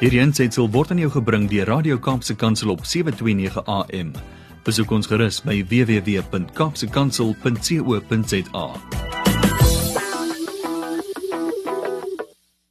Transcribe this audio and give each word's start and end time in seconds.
Hierdie 0.00 0.22
aanseit 0.22 0.54
sal 0.56 0.70
word 0.72 0.94
aan 0.94 1.00
jou 1.02 1.10
gebring 1.12 1.42
deur 1.50 1.68
Radio 1.68 1.98
Kaapse 2.00 2.32
Kansel 2.32 2.70
op 2.72 2.86
729 2.88 3.60
AM. 3.68 4.16
Besoek 4.64 4.88
ons 4.96 5.04
gerus 5.04 5.44
by 5.44 5.60
www.kapsekansel.co.za. 5.68 8.62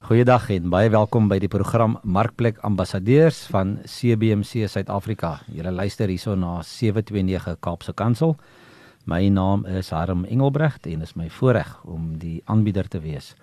Goeiedag 0.09 0.49
en 0.55 0.73
baie 0.73 0.89
welkom 0.89 1.29
by 1.29 1.37
die 1.37 1.51
program 1.53 2.01
Markplek 2.01 2.57
Ambassadeurs 2.65 3.45
van 3.53 3.77
CBC 3.85 4.65
Suid-Afrika. 4.65 5.45
Julle 5.53 5.69
luister 5.69 6.09
hierso 6.09 6.33
na 6.33 6.65
729 6.65 7.61
Kaapse 7.61 7.93
Kansel. 7.93 8.41
My 9.05 9.29
naam 9.29 9.69
is 9.69 9.93
Harm 9.93 10.25
Engelbrecht 10.25 10.89
en 10.89 11.05
is 11.05 11.13
my 11.13 11.29
voorreg 11.29 11.77
om 11.85 12.17
die 12.17 12.41
aanbieder 12.49 12.89
te 12.89 12.97
wees 13.05 13.37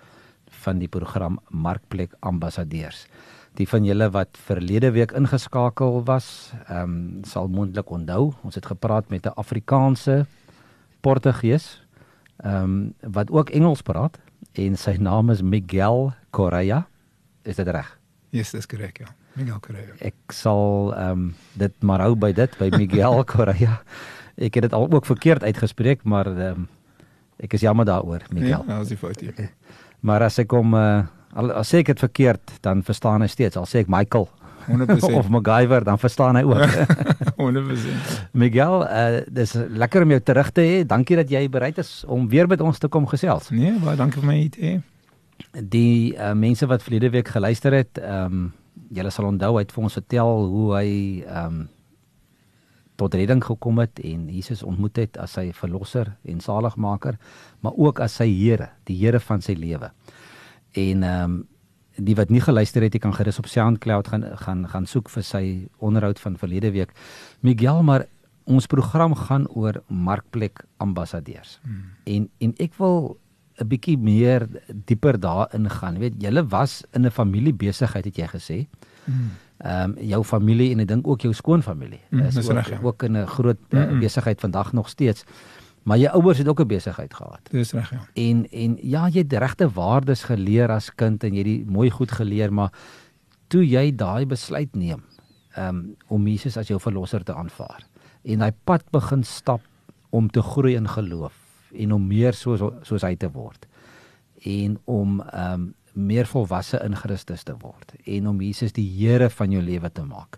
van 0.67 0.83
die 0.83 0.91
program 0.91 1.39
Markplek 1.55 2.19
Ambassadeurs. 2.19 3.07
Die 3.57 3.65
van 3.65 3.85
julle 3.87 4.09
wat 4.13 4.37
verlede 4.37 4.91
week 4.93 5.11
ingeskakel 5.17 6.03
was, 6.05 6.53
ehm 6.67 6.83
um, 6.83 7.23
sal 7.25 7.47
moontlik 7.49 7.89
onthou, 7.89 8.33
ons 8.45 8.55
het 8.55 8.65
gepraat 8.65 9.09
met 9.09 9.25
'n 9.25 9.33
Afrikaanse 9.35 10.25
Portugees 11.01 11.81
ehm 12.37 12.63
um, 12.63 12.93
wat 13.01 13.31
ook 13.31 13.49
Engels 13.49 13.81
praat 13.81 14.19
en 14.53 14.77
sy 14.77 14.97
naam 14.99 15.29
is 15.29 15.41
Miguel 15.41 16.13
Correa. 16.29 16.87
Is 17.43 17.55
dit 17.55 17.67
reg? 17.67 17.99
Yes, 18.29 18.51
dis 18.51 18.65
korrek, 18.65 18.97
ja. 18.97 19.07
Miguel 19.33 19.59
Correa. 19.59 19.93
Ek 19.99 20.33
sal 20.33 20.93
ehm 20.93 21.11
um, 21.11 21.35
dit 21.53 21.73
maar 21.81 22.01
hou 22.05 22.15
by 22.15 22.31
dit 22.33 22.57
by 22.59 22.69
Miguel 22.77 23.23
Correa. 23.33 23.81
Ek 24.37 24.53
het 24.53 24.67
dit 24.67 24.73
al 24.73 24.91
ook 24.91 25.05
verkeerd 25.05 25.43
uitgespreek, 25.43 26.03
maar 26.03 26.27
ehm 26.27 26.65
um, 26.65 26.67
ek 27.39 27.53
is 27.53 27.61
jammer 27.61 27.85
daaroor, 27.85 28.21
Miguel. 28.33 28.65
Ja, 28.67 28.79
as 28.79 28.89
jy 28.89 28.97
fout 28.97 29.19
hier. 29.19 29.33
Maar 29.99 30.21
as 30.27 30.37
ek 30.37 30.51
hom 30.53 30.75
uh, 30.77 31.07
al 31.33 31.51
as 31.51 31.73
ek 31.73 31.91
dit 31.91 31.99
verkeerd, 31.99 32.57
dan 32.61 32.83
verstaan 32.83 33.21
hy 33.21 33.27
steeds. 33.31 33.57
Al 33.57 33.67
sê 33.69 33.83
ek 33.83 33.91
Michael 33.91 34.27
100%. 34.67 35.15
of 35.19 35.29
MacGyver, 35.29 35.83
dan 35.83 35.99
verstaan 35.99 36.35
hy 36.35 36.43
ook. 36.43 36.75
100%. 37.41 38.19
Miguel, 38.31 38.83
uh, 38.83 39.21
dis 39.31 39.53
lekker 39.53 40.03
om 40.03 40.15
jou 40.15 40.21
terug 40.21 40.51
te 40.51 40.65
hê. 40.65 40.83
Dankie 40.87 41.19
dat 41.19 41.31
jy 41.31 41.45
bereid 41.51 41.79
is 41.81 42.03
om 42.07 42.27
weer 42.29 42.47
met 42.47 42.61
ons 42.61 42.79
te 42.79 42.91
kom 42.91 43.07
gesels. 43.07 43.51
Nee, 43.55 43.77
baie 43.83 43.97
dankie 43.99 44.21
vir 44.21 44.29
my 44.29 44.37
hier 44.41 44.53
te 44.53 44.65
hê. 44.65 44.75
Die 45.57 46.15
uh, 46.15 46.33
mense 46.37 46.67
wat 46.69 46.83
verlede 46.85 47.11
week 47.13 47.33
geluister 47.35 47.75
het, 47.75 47.99
ehm 48.01 48.39
um, 48.39 48.47
julle 48.93 49.09
sal 49.11 49.25
onthou 49.27 49.57
hy 49.57 49.65
het 49.65 49.71
vir 49.73 49.83
ons 49.83 49.95
vertel 49.97 50.45
hoe 50.51 50.67
hy 50.77 50.91
ehm 51.25 51.57
um, 51.57 51.65
tot 52.97 53.13
redding 53.13 53.43
gekom 53.45 53.77
het 53.77 53.99
en 54.01 54.23
Jesus 54.33 54.63
ontmoet 54.65 54.97
het 54.97 55.17
as 55.21 55.35
sy 55.37 55.51
verlosser 55.53 56.15
en 56.25 56.39
saligmaker, 56.41 57.19
maar 57.61 57.77
ook 57.77 58.01
as 58.01 58.15
sy 58.17 58.25
Here, 58.31 58.71
die 58.89 58.97
Here 58.97 59.19
van 59.21 59.43
sy 59.45 59.53
lewe. 59.53 59.91
En 60.77 61.03
ehm 61.03 61.23
um, 61.23 61.37
die 61.97 62.13
wat 62.15 62.29
nie 62.29 62.41
geluister 62.45 62.83
het, 62.85 62.93
jy 62.93 62.99
kan 63.01 63.13
gerus 63.17 63.39
op 63.41 63.47
SoundCloud 63.49 64.07
gaan 64.07 64.25
gaan 64.37 64.59
gaan 64.69 64.85
soek 64.85 65.09
vir 65.09 65.23
sy 65.25 65.43
onderhoud 65.81 66.19
van 66.21 66.35
verlede 66.37 66.69
week. 66.75 66.91
Miguel, 67.41 67.81
maar 67.83 68.05
ons 68.45 68.67
program 68.69 69.15
gaan 69.17 69.47
oor 69.47 69.81
markplek 69.87 70.61
ambassadeurs. 70.77 71.57
Hmm. 71.63 71.87
En 72.05 72.29
en 72.37 72.53
ek 72.61 72.77
wil 72.77 73.17
'n 73.57 73.67
bietjie 73.67 73.97
meer 73.97 74.47
dieper 74.85 75.19
daarin 75.19 75.69
gaan. 75.69 75.93
Jy 75.93 75.99
weet, 75.99 76.21
julle 76.21 76.47
was 76.47 76.83
in 76.93 77.05
'n 77.05 77.11
familiebesigheid 77.11 78.05
het 78.05 78.15
jy 78.15 78.27
gesê. 78.27 78.67
Hmm. 79.05 79.31
Ehm 79.57 79.97
um, 79.97 80.05
jou 80.05 80.23
familie 80.23 80.71
en 80.71 80.79
ek 80.79 80.87
dink 80.87 81.07
ook 81.07 81.21
jou 81.21 81.33
skoonfamilie 81.33 81.99
Mm, 82.09 82.19
is 82.19 82.35
dis 82.35 82.49
ook, 82.49 82.53
reg, 82.55 82.69
ja. 82.69 82.79
ook 82.81 83.03
in 83.03 83.17
'n 83.17 83.25
groot 83.27 83.57
uh, 83.69 83.79
Mm, 83.79 83.93
mm. 83.93 83.99
besigheid 83.99 84.39
vandag 84.39 84.73
nog 84.73 84.89
steeds. 84.89 85.23
Maar 85.87 86.01
jou 86.01 86.11
ouers 86.19 86.37
het 86.37 86.47
ook 86.47 86.59
'n 86.59 86.67
besigheid 86.67 87.13
gehad. 87.13 87.39
Dis 87.51 87.71
reg, 87.71 87.91
ja. 87.91 88.07
En 88.13 88.49
en 88.51 88.77
ja, 88.81 89.07
jy 89.07 89.23
het 89.23 89.33
regte 89.33 89.69
waardes 89.69 90.23
geleer 90.23 90.69
as 90.69 90.95
kind 90.95 91.23
en 91.23 91.31
jy 91.31 91.37
het 91.37 91.45
die 91.45 91.65
mooi 91.65 91.89
goed 91.89 92.11
geleer, 92.11 92.53
maar 92.53 92.71
toe 93.47 93.63
jy 93.67 93.95
daai 93.95 94.25
besluit 94.25 94.75
neem 94.75 95.03
um, 95.57 95.95
om 96.07 96.27
Jesus 96.27 96.57
as 96.57 96.67
jou 96.67 96.79
verlosser 96.81 97.23
te 97.23 97.35
aanvaar 97.35 97.83
en 98.27 98.43
daai 98.43 98.53
pad 98.67 98.83
begin 98.91 99.23
stap 99.23 99.63
om 100.15 100.29
te 100.29 100.41
groei 100.41 100.75
in 100.75 100.87
geloof 100.87 101.35
en 101.75 101.93
om 101.95 102.07
meer 102.07 102.35
soos 102.35 102.63
soos 102.87 103.05
hy 103.07 103.15
te 103.15 103.29
word 103.31 103.67
en 104.47 104.77
om 104.85 105.21
um, 105.33 105.73
meer 105.93 106.27
volwasse 106.29 106.79
in 106.85 106.95
Christus 106.95 107.43
te 107.43 107.55
word 107.61 107.95
en 108.05 108.27
om 108.27 108.41
Jesus 108.41 108.75
die 108.75 108.87
Here 108.99 109.29
van 109.33 109.51
jou 109.51 109.63
lewe 109.63 109.89
te 109.89 110.03
maak. 110.05 110.37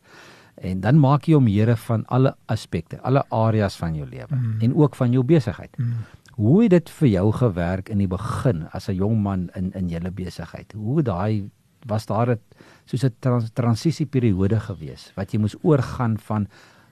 En 0.61 0.79
dan 0.83 0.99
maak 0.99 1.27
jy 1.27 1.37
hom 1.37 1.47
Here 1.47 1.75
van 1.75 2.05
alle 2.07 2.35
aspekte, 2.51 2.99
alle 3.01 3.23
areas 3.29 3.77
van 3.79 3.95
jou 3.95 4.07
lewe 4.09 4.35
mm. 4.35 4.59
en 4.61 4.75
ook 4.75 4.95
van 4.95 5.11
jou 5.11 5.23
besigheid. 5.23 5.77
Mm. 5.77 5.93
Hoe 6.39 6.61
het 6.63 6.71
dit 6.71 6.89
vir 6.89 7.07
jou 7.07 7.31
gewerk 7.35 7.89
in 7.89 7.97
die 7.97 8.07
begin 8.07 8.67
as 8.71 8.89
'n 8.89 8.95
jong 8.95 9.21
man 9.21 9.49
in 9.55 9.71
in 9.73 9.89
julle 9.89 10.11
besigheid? 10.11 10.71
Hoe 10.73 11.01
daai 11.03 11.49
was 11.87 12.05
daar 12.05 12.29
'n 12.31 12.39
soos 12.85 13.03
'n 13.03 13.15
trans, 13.19 13.49
transisieperiode 13.53 14.59
gewees 14.59 15.11
wat 15.15 15.31
jy 15.31 15.39
moes 15.39 15.55
oorgaan 15.61 16.17
van 16.17 16.47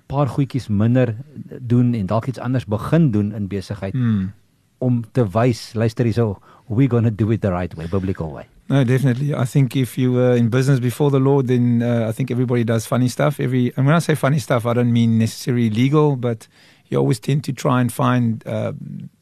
paar 0.08 0.28
goedjies 0.28 0.68
minder 0.68 1.16
doen 1.62 1.94
en 1.94 2.06
dalk 2.06 2.26
iets 2.26 2.40
anders 2.40 2.66
begin 2.66 3.12
doen 3.12 3.34
in 3.34 3.48
besigheid 3.48 3.94
Mm. 3.94 4.32
Om 4.80 5.04
te 5.14 5.24
wys, 5.24 5.74
luister 5.76 6.06
hierso, 6.06 6.38
we're 6.68 6.88
going 6.88 7.04
to 7.04 7.12
do 7.12 7.32
it 7.32 7.42
the 7.42 7.52
right 7.52 7.74
way, 7.76 7.88
biblical 7.88 8.32
way. 8.32 8.46
No, 8.70 8.84
definitely. 8.84 9.34
I 9.34 9.46
think 9.46 9.76
if 9.78 9.98
you 9.98 10.12
were 10.12 10.36
in 10.36 10.50
business 10.50 10.82
before 10.82 11.10
the 11.10 11.20
Lord, 11.20 11.48
then 11.48 11.82
uh, 11.82 12.08
I 12.10 12.12
think 12.12 12.32
everybody 12.32 12.66
does 12.66 12.86
funny 12.86 13.08
stuff. 13.08 13.40
Every, 13.40 13.72
and 13.78 13.86
when 13.86 13.96
I 13.96 14.00
say 14.00 14.14
funny 14.14 14.40
stuff, 14.40 14.66
I 14.66 14.74
don't 14.74 14.92
mean 14.92 15.18
necessarily 15.18 15.70
legal, 15.70 16.18
but 16.18 16.48
you 16.88 16.98
always 16.98 17.20
tend 17.20 17.46
to 17.46 17.54
try 17.54 17.80
and 17.80 17.92
find 17.92 18.46
uh, 18.46 18.74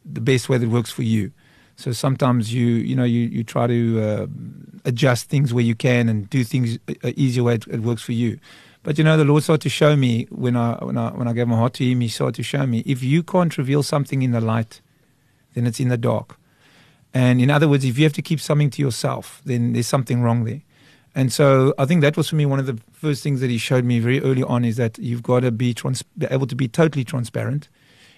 the 0.04 0.22
best 0.22 0.50
way 0.50 0.58
that 0.58 0.70
works 0.70 0.92
for 0.92 1.04
you. 1.04 1.32
So 1.76 1.92
sometimes 1.92 2.54
you, 2.54 2.66
you 2.66 2.96
know, 2.96 3.04
you, 3.04 3.22
you 3.22 3.44
try 3.44 3.68
to 3.68 4.02
uh, 4.02 4.28
adjust 4.86 5.30
things 5.30 5.54
where 5.54 5.64
you 5.64 5.76
can 5.76 6.10
and 6.10 6.28
do 6.30 6.44
things 6.44 6.80
a, 7.04 7.20
easier 7.20 7.44
way 7.44 7.56
it, 7.56 7.68
it 7.68 7.80
works 7.82 8.02
for 8.02 8.14
you. 8.14 8.40
But 8.82 8.98
you 8.98 9.04
know, 9.04 9.18
the 9.18 9.26
Lord 9.26 9.44
started 9.44 9.64
to 9.64 9.70
show 9.70 9.96
me 9.96 10.28
when 10.30 10.56
I 10.56 10.76
when 10.84 10.96
I 10.96 11.10
when 11.10 11.28
I 11.28 11.34
gave 11.34 11.48
my 11.48 11.58
heart 11.58 11.74
to 11.76 11.84
Him, 11.84 12.02
He 12.02 12.08
started 12.08 12.36
to 12.36 12.44
show 12.44 12.66
me 12.68 12.84
if 12.86 13.02
you 13.04 13.24
can't 13.24 13.56
reveal 13.58 13.82
something 13.82 14.22
in 14.22 14.32
the 14.32 14.40
light, 14.42 14.80
then 15.56 15.66
it's 15.66 15.80
in 15.80 15.88
the 15.90 15.98
dark. 15.98 16.38
And 17.14 17.42
in 17.42 17.50
other 17.50 17.68
words, 17.68 17.84
if 17.84 17.98
you 17.98 18.04
have 18.04 18.14
to 18.14 18.22
keep 18.22 18.40
something 18.40 18.70
to 18.72 18.82
yourself, 18.82 19.42
then 19.46 19.74
there's 19.74 19.88
something 19.88 20.22
wrong 20.22 20.44
there. 20.44 20.62
And 21.16 21.32
so 21.32 21.74
I 21.80 21.86
think 21.86 22.02
that 22.02 22.18
was 22.18 22.30
for 22.30 22.36
me 22.36 22.46
one 22.46 22.60
of 22.60 22.66
the 22.66 22.78
first 22.92 23.24
things 23.24 23.40
that 23.40 23.50
he 23.50 23.58
showed 23.58 23.86
me 23.86 24.00
very 24.00 24.22
early 24.22 24.44
on 24.44 24.66
is 24.66 24.76
that 24.76 25.00
you've 25.00 25.24
got 25.24 25.40
to 25.40 25.52
be, 25.52 25.74
trans- 25.74 26.04
be 26.04 26.28
able 26.30 26.46
to 26.46 26.56
be 26.56 26.68
totally 26.68 27.06
transparent. 27.06 27.70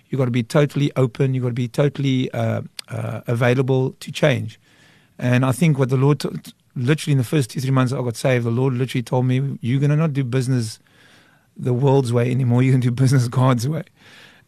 You've 0.09 0.18
got 0.18 0.25
to 0.25 0.31
be 0.31 0.42
totally 0.42 0.92
open. 0.96 1.36
You've 1.36 1.44
got 1.44 1.50
to 1.50 1.53
be 1.53 1.68
totally 1.68 2.31
uh, 2.31 2.64
uh, 2.88 3.22
available 3.28 3.92
to 3.92 4.12
change. 4.12 4.59
And 5.19 5.46
I 5.46 5.52
think 5.52 5.78
what 5.78 5.90
the 5.90 5.98
Lord, 5.98 6.22
t- 6.22 6.30
literally 6.75 7.12
in 7.12 7.18
the 7.19 7.24
first 7.24 7.52
two, 7.52 7.59
three 7.59 7.72
months 7.72 7.94
I 7.94 8.02
got 8.02 8.16
saved, 8.16 8.46
the 8.46 8.52
Lord 8.52 8.74
literally 8.74 9.04
told 9.04 9.28
me, 9.28 9.59
you're 9.62 9.80
going 9.80 9.92
to 9.92 9.96
not 9.96 10.14
do 10.14 10.24
business 10.24 10.80
the 11.56 11.74
world's 11.74 12.12
way 12.12 12.31
anymore. 12.31 12.64
You're 12.64 12.74
going 12.74 12.81
to 12.81 12.88
do 12.88 12.96
business 12.96 13.28
God's 13.28 13.68
way. 13.68 13.84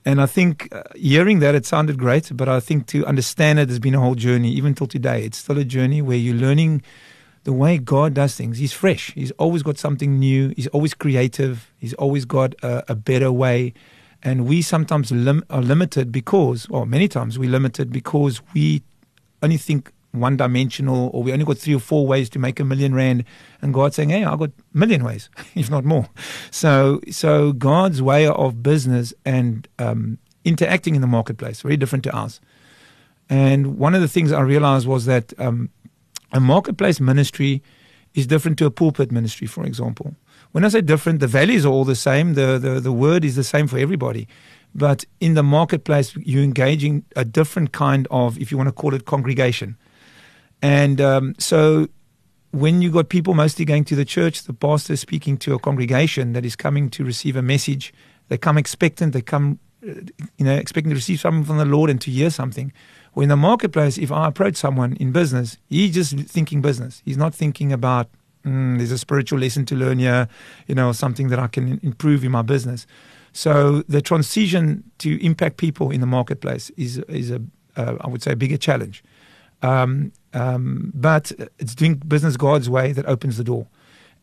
And 0.06 0.22
I 0.22 0.26
think 0.26 0.74
uh, 0.74 0.84
hearing 0.96 1.40
that, 1.40 1.56
it 1.56 1.66
sounded 1.66 1.98
great, 1.98 2.32
but 2.34 2.48
I 2.48 2.60
think 2.60 2.88
to 2.88 3.06
understand 3.06 3.60
it 3.60 3.70
has 3.70 3.80
been 3.80 3.96
a 3.96 4.00
whole 4.00 4.16
journey, 4.16 4.52
even 4.54 4.74
till 4.74 4.88
today. 4.88 5.24
It's 5.24 5.38
still 5.38 5.58
a 5.58 5.64
journey 5.64 6.02
where 6.02 6.18
you're 6.18 6.36
learning 6.36 6.82
the 7.44 7.54
way 7.54 7.78
God 7.78 8.14
does 8.14 8.36
things. 8.36 8.58
He's 8.58 8.74
fresh. 8.74 9.14
He's 9.14 9.32
always 9.32 9.64
got 9.64 9.78
something 9.78 10.18
new. 10.18 10.54
He's 10.56 10.68
always 10.68 10.94
creative. 10.94 11.72
He's 11.78 11.94
always 11.96 12.26
got 12.26 12.56
a, 12.64 12.92
a 12.92 12.96
better 12.96 13.32
way. 13.32 13.74
And 14.24 14.46
we 14.46 14.62
sometimes 14.62 15.12
lim- 15.12 15.44
are 15.50 15.62
limited 15.62 16.12
because, 16.12 16.68
or 16.70 16.86
many 16.86 17.08
times 17.08 17.40
we're 17.40 17.50
limited 17.50 17.92
because 17.92 18.42
we 18.54 18.84
only 19.42 19.58
think 19.58 19.92
one 20.12 20.38
dimensional 20.38 21.12
or 21.14 21.24
we 21.24 21.32
only 21.32 21.46
got 21.46 21.58
three 21.58 21.76
or 21.76 21.80
four 21.80 22.08
ways 22.08 22.30
to 22.32 22.40
make 22.40 22.60
a 22.60 22.66
million 22.66 22.96
rand 22.96 23.24
and 23.62 23.74
God's 23.74 23.96
saying, 23.96 24.10
Hey, 24.10 24.24
I've 24.24 24.40
got 24.40 24.50
a 24.50 24.78
million 24.78 25.04
ways, 25.04 25.30
if 25.56 25.70
not 25.70 25.86
more. 25.86 26.10
So 26.52 27.02
so 27.12 27.54
God's 27.54 28.02
way 28.02 28.28
of 28.28 28.64
business 28.64 29.14
and 29.26 29.68
um, 29.78 30.18
interacting 30.44 30.96
in 30.96 31.02
the 31.02 31.08
marketplace, 31.08 31.62
very 31.62 31.78
different 31.78 32.04
to 32.06 32.12
ours. 32.12 32.42
And 33.30 33.78
one 33.78 33.94
of 33.94 34.02
the 34.02 34.08
things 34.08 34.32
I 34.32 34.42
realized 34.42 34.88
was 34.88 35.06
that 35.06 35.34
um, 35.40 35.70
a 36.32 36.40
marketplace 36.40 37.00
ministry 37.00 37.62
is 38.16 38.26
different 38.26 38.58
to 38.58 38.66
a 38.66 38.72
pulpit 38.72 39.12
ministry, 39.12 39.46
for 39.46 39.64
example. 39.66 40.16
When 40.52 40.66
I 40.66 40.70
say 40.70 40.82
different, 40.82 41.20
the 41.20 41.28
values 41.28 41.66
are 41.66 41.70
all 41.70 41.86
the 41.86 41.96
same, 41.96 42.34
the, 42.34 42.58
the, 42.58 42.80
the 42.80 42.92
word 42.92 43.24
is 43.24 43.36
the 43.36 43.44
same 43.44 43.68
for 43.68 43.78
everybody. 43.78 44.28
But 44.74 45.06
in 45.20 45.36
the 45.36 45.44
marketplace, 45.44 46.16
you're 46.16 46.44
engaging 46.44 47.06
a 47.16 47.24
different 47.24 47.72
kind 47.72 48.08
of, 48.10 48.40
if 48.40 48.52
you 48.52 48.58
want 48.58 48.70
to 48.70 48.74
call 48.74 48.96
it, 48.96 49.06
congregation. 49.06 49.78
And 50.62 51.00
um, 51.00 51.36
so 51.38 51.88
when 52.52 52.82
you 52.82 52.92
got 52.92 53.10
people 53.10 53.34
mostly 53.34 53.66
going 53.66 53.86
to 53.86 53.96
the 53.96 54.06
church, 54.06 54.44
the 54.44 54.54
pastor 54.54 54.96
speaking 54.96 55.38
to 55.38 55.54
a 55.54 55.60
congregation 55.60 56.34
that 56.34 56.46
is 56.46 56.56
coming 56.56 56.90
to 56.92 57.04
receive 57.04 57.36
a 57.36 57.42
message. 57.42 57.94
They 58.28 58.38
come 58.38 58.58
expectant, 58.58 59.14
they 59.14 59.22
come, 59.22 59.60
uh, 59.88 59.94
you 60.38 60.46
know, 60.46 60.56
expecting 60.56 60.90
to 60.90 60.96
receive 60.96 61.20
something 61.20 61.44
from 61.44 61.58
the 61.58 61.66
Lord 61.66 61.90
and 61.90 62.02
to 62.02 62.12
hear 62.12 62.30
something. 62.30 62.74
Well, 63.14 63.24
in 63.24 63.30
the 63.30 63.38
marketplace, 63.38 63.98
if 63.98 64.12
I 64.12 64.28
approach 64.28 64.56
someone 64.56 64.94
in 64.94 65.12
business, 65.12 65.58
he's 65.70 65.94
just 65.94 66.16
thinking 66.30 66.62
business. 66.62 67.02
He's 67.06 67.18
not 67.18 67.34
thinking 67.34 67.72
about 67.72 68.10
mm, 68.46 68.78
there's 68.78 68.92
a 68.92 68.98
spiritual 68.98 69.40
lesson 69.40 69.66
to 69.66 69.76
learn 69.76 70.00
here, 70.00 70.28
you 70.68 70.76
know, 70.76 70.92
something 70.92 71.30
that 71.30 71.40
I 71.40 71.48
can 71.48 71.80
improve 71.84 72.24
in 72.24 72.32
my 72.32 72.42
business. 72.42 72.86
So 73.34 73.84
the 73.88 74.02
transition 74.02 74.84
to 75.00 75.24
impact 75.24 75.58
people 75.58 75.92
in 75.92 76.02
the 76.02 76.08
marketplace 76.08 76.72
is 76.78 76.98
is 77.08 77.32
a 77.32 77.42
uh, 77.78 77.96
I 78.02 78.08
would 78.08 78.22
say 78.22 78.32
a 78.32 78.36
bigger 78.36 78.58
challenge. 78.58 79.04
Um, 79.62 80.12
um, 80.34 80.92
but 80.94 81.32
it's 81.58 81.76
doing 81.76 81.96
business 81.96 82.38
God's 82.38 82.70
way 82.70 82.92
that 82.92 83.06
opens 83.06 83.38
the 83.38 83.44
door. 83.44 83.68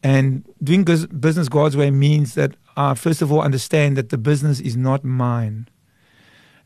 And 0.03 0.45
doing 0.63 0.85
business 0.85 1.49
God's 1.49 1.77
way 1.77 1.91
means 1.91 2.35
that 2.35 2.55
I 2.77 2.95
first 2.95 3.23
of 3.23 3.33
all 3.33 3.41
understand 3.41 3.97
that 3.97 4.11
the 4.11 4.19
business 4.19 4.61
is 4.61 4.77
not 4.77 5.05
mine. 5.05 5.69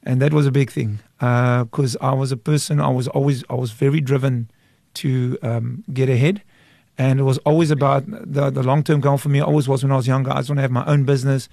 And 0.02 0.20
that 0.22 0.32
was 0.32 0.46
a 0.46 0.50
big 0.50 0.70
thing 0.70 1.00
because 1.18 1.96
uh, 1.96 2.06
I 2.06 2.12
was 2.14 2.32
a 2.32 2.36
person, 2.36 2.80
I 2.80 2.88
was 2.88 3.06
always, 3.08 3.44
I 3.50 3.54
was 3.54 3.70
very 3.70 4.00
driven 4.00 4.50
to 4.94 5.38
um, 5.42 5.84
get 5.92 6.08
ahead. 6.08 6.42
And 6.98 7.20
it 7.20 7.22
was 7.22 7.38
always 7.38 7.70
about 7.70 8.04
the, 8.06 8.50
the 8.50 8.62
long 8.62 8.82
term 8.82 9.00
goal 9.00 9.16
for 9.18 9.28
me, 9.28 9.40
always 9.40 9.68
was 9.68 9.82
when 9.82 9.92
I 9.92 9.96
was 9.96 10.06
younger. 10.06 10.30
I 10.30 10.36
just 10.36 10.50
want 10.50 10.58
to 10.58 10.62
have 10.62 10.70
my 10.70 10.84
own 10.86 11.04
business. 11.04 11.48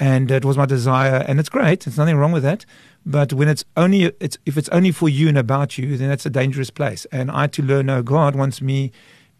And 0.00 0.30
it 0.30 0.44
was 0.44 0.56
my 0.56 0.66
desire. 0.66 1.24
And 1.26 1.38
it's 1.38 1.48
great. 1.48 1.80
There's 1.80 1.98
nothing 1.98 2.16
wrong 2.16 2.32
with 2.32 2.42
that. 2.42 2.66
But 3.06 3.32
when 3.32 3.48
it's 3.48 3.64
only, 3.76 4.04
it's, 4.20 4.38
if 4.46 4.56
it's 4.56 4.68
only 4.70 4.90
for 4.90 5.08
you 5.08 5.28
and 5.28 5.38
about 5.38 5.78
you, 5.78 5.96
then 5.96 6.08
that's 6.08 6.26
a 6.26 6.30
dangerous 6.30 6.70
place. 6.70 7.06
And 7.12 7.30
I 7.30 7.42
had 7.42 7.52
to 7.54 7.62
learn, 7.62 7.86
no, 7.86 8.02
God 8.02 8.34
wants 8.34 8.60
me 8.60 8.92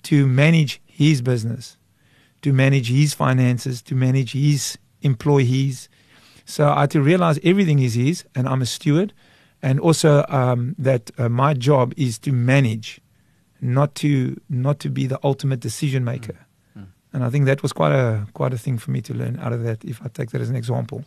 to 0.05 0.27
manage 0.27 0.81
his 0.85 1.23
business, 1.23 1.77
to 2.43 2.53
manage 2.53 2.91
his 2.91 3.15
finances, 3.15 3.83
to 3.83 3.95
manage 3.95 4.33
his 4.33 4.79
employees. 5.03 5.89
So 6.45 6.69
I 6.69 6.83
had 6.83 6.91
to 6.91 7.01
realize 7.01 7.41
everything 7.43 7.79
is 7.79 7.95
his, 7.95 8.25
and 8.35 8.47
I'm 8.49 8.63
a 8.63 8.67
steward. 8.67 9.13
And 9.63 9.81
also 9.81 10.27
um, 10.29 10.75
that 10.79 11.11
uh, 11.17 11.31
my 11.31 11.55
job 11.55 11.95
is 11.97 12.19
to 12.21 12.33
manage 12.33 13.01
not 13.63 13.95
to 13.95 14.39
not 14.51 14.79
to 14.81 14.91
be 14.91 15.07
the 15.07 15.19
ultimate 15.25 15.61
decision 15.61 16.05
maker. 16.05 16.44
And 17.15 17.23
I 17.23 17.31
think 17.31 17.47
that 17.47 17.63
was 17.63 17.73
quite 17.73 17.95
a 17.95 18.27
quite 18.33 18.53
a 18.53 18.59
thing 18.59 18.79
for 18.79 18.91
me 18.91 19.01
to 19.03 19.15
learn 19.15 19.39
out 19.39 19.53
of 19.53 19.63
that 19.63 19.85
if 19.85 20.03
I 20.03 20.09
take 20.09 20.31
that 20.31 20.41
as 20.41 20.51
an 20.51 20.57
example. 20.57 21.05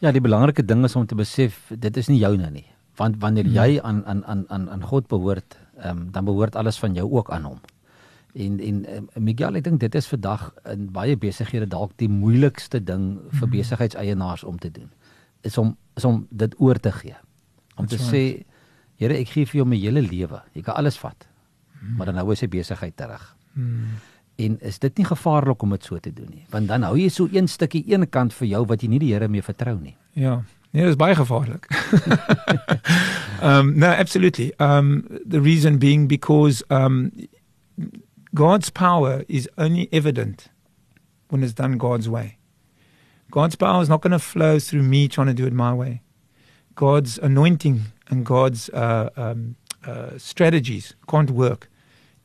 Ja, 0.00 0.12
die 0.12 0.20
belangrike 0.24 0.64
ding 0.64 0.84
is 0.84 0.96
om 0.96 1.06
te 1.06 1.14
besef 1.14 1.58
dit 1.68 1.96
is 2.00 2.08
nie 2.08 2.18
joune 2.18 2.48
nie. 2.50 2.64
Want 2.96 3.20
wanneer 3.20 3.44
mm. 3.44 3.58
jy 3.58 3.80
aan 3.82 4.00
aan 4.06 4.24
aan 4.24 4.44
aan 4.48 4.70
aan 4.70 4.82
God 4.82 5.08
behoort, 5.12 5.58
ehm 5.76 5.90
um, 5.90 6.10
dan 6.12 6.24
behoort 6.24 6.56
alles 6.56 6.78
van 6.80 6.96
jou 6.96 7.10
ook 7.10 7.30
aan 7.30 7.44
hom. 7.50 7.60
En 8.34 8.56
en 8.60 8.80
um, 8.96 9.08
Miguel, 9.28 9.60
ek 9.60 9.68
dink 9.68 9.80
dit 9.84 9.94
is 9.94 10.08
vandag 10.08 10.48
in 10.72 10.88
baie 10.92 11.16
besighede 11.16 11.68
dalk 11.68 11.92
die 12.00 12.08
moeilikste 12.08 12.80
ding 12.80 13.20
vir 13.28 13.46
mm. 13.46 13.52
besigheidseienaars 13.58 14.44
om 14.44 14.58
te 14.58 14.70
doen. 14.70 14.90
Is 15.42 15.58
om 15.58 15.76
is 15.94 16.04
om 16.04 16.26
dit 16.30 16.56
oor 16.58 16.80
te 16.80 16.92
gee. 16.92 17.16
Om 17.76 17.86
That's 17.86 17.96
te 17.96 18.16
right. 18.16 18.42
sê, 18.42 18.50
Here, 18.94 19.14
ek 19.18 19.28
gee 19.28 19.46
vir 19.50 19.58
jou 19.58 19.64
my 19.66 19.76
hele 19.76 20.00
lewe. 20.00 20.38
Jy 20.54 20.62
kan 20.62 20.76
alles 20.78 20.96
vat 21.02 21.26
maar 21.96 22.08
dan 22.08 22.20
hou 22.20 22.30
hy 22.30 22.38
sy 22.38 22.48
besigheid 22.50 22.96
terug. 22.96 23.24
Hmm. 23.54 23.96
En 24.36 24.56
is 24.60 24.78
dit 24.78 24.96
nie 24.98 25.06
gevaarlik 25.06 25.62
om 25.62 25.70
dit 25.70 25.84
so 25.84 25.98
te 25.98 26.12
doen 26.12 26.30
nie? 26.30 26.44
Want 26.50 26.68
dan 26.68 26.82
hou 26.82 26.96
jy 26.98 27.08
so 27.08 27.28
een 27.32 27.48
stukkie 27.48 27.84
een 27.86 28.08
kant 28.10 28.34
vir 28.34 28.48
jou 28.48 28.64
wat 28.66 28.82
jy 28.82 28.88
nie 28.88 28.98
die 28.98 29.12
Here 29.12 29.28
mee 29.28 29.42
vertrou 29.42 29.76
nie. 29.80 29.96
Ja. 30.12 30.42
Nee, 30.74 30.82
dit 30.82 30.90
is 30.90 30.98
baie 30.98 31.14
gevaarlik. 31.14 31.68
um 33.42 33.74
no, 33.82 33.86
absolutely. 33.86 34.52
Um 34.58 35.06
the 35.26 35.40
reason 35.40 35.78
being 35.78 36.08
because 36.08 36.64
um 36.70 37.12
God's 38.34 38.70
power 38.70 39.22
is 39.28 39.48
only 39.56 39.88
evident 39.92 40.48
when 41.28 41.42
it's 41.44 41.54
done 41.54 41.78
God's 41.78 42.08
way. 42.08 42.38
God's 43.30 43.54
power 43.54 43.82
is 43.82 43.88
not 43.88 44.00
going 44.00 44.12
to 44.12 44.18
flow 44.18 44.58
through 44.58 44.82
me 44.82 45.08
trying 45.08 45.28
to 45.28 45.34
do 45.34 45.46
it 45.46 45.52
my 45.52 45.72
way. 45.72 46.02
God's 46.74 47.18
anointing 47.18 47.80
and 48.08 48.24
God's 48.24 48.68
uh, 48.70 49.10
um, 49.16 49.56
uh, 49.86 50.18
strategies 50.18 50.94
can't 51.08 51.30
work 51.30 51.68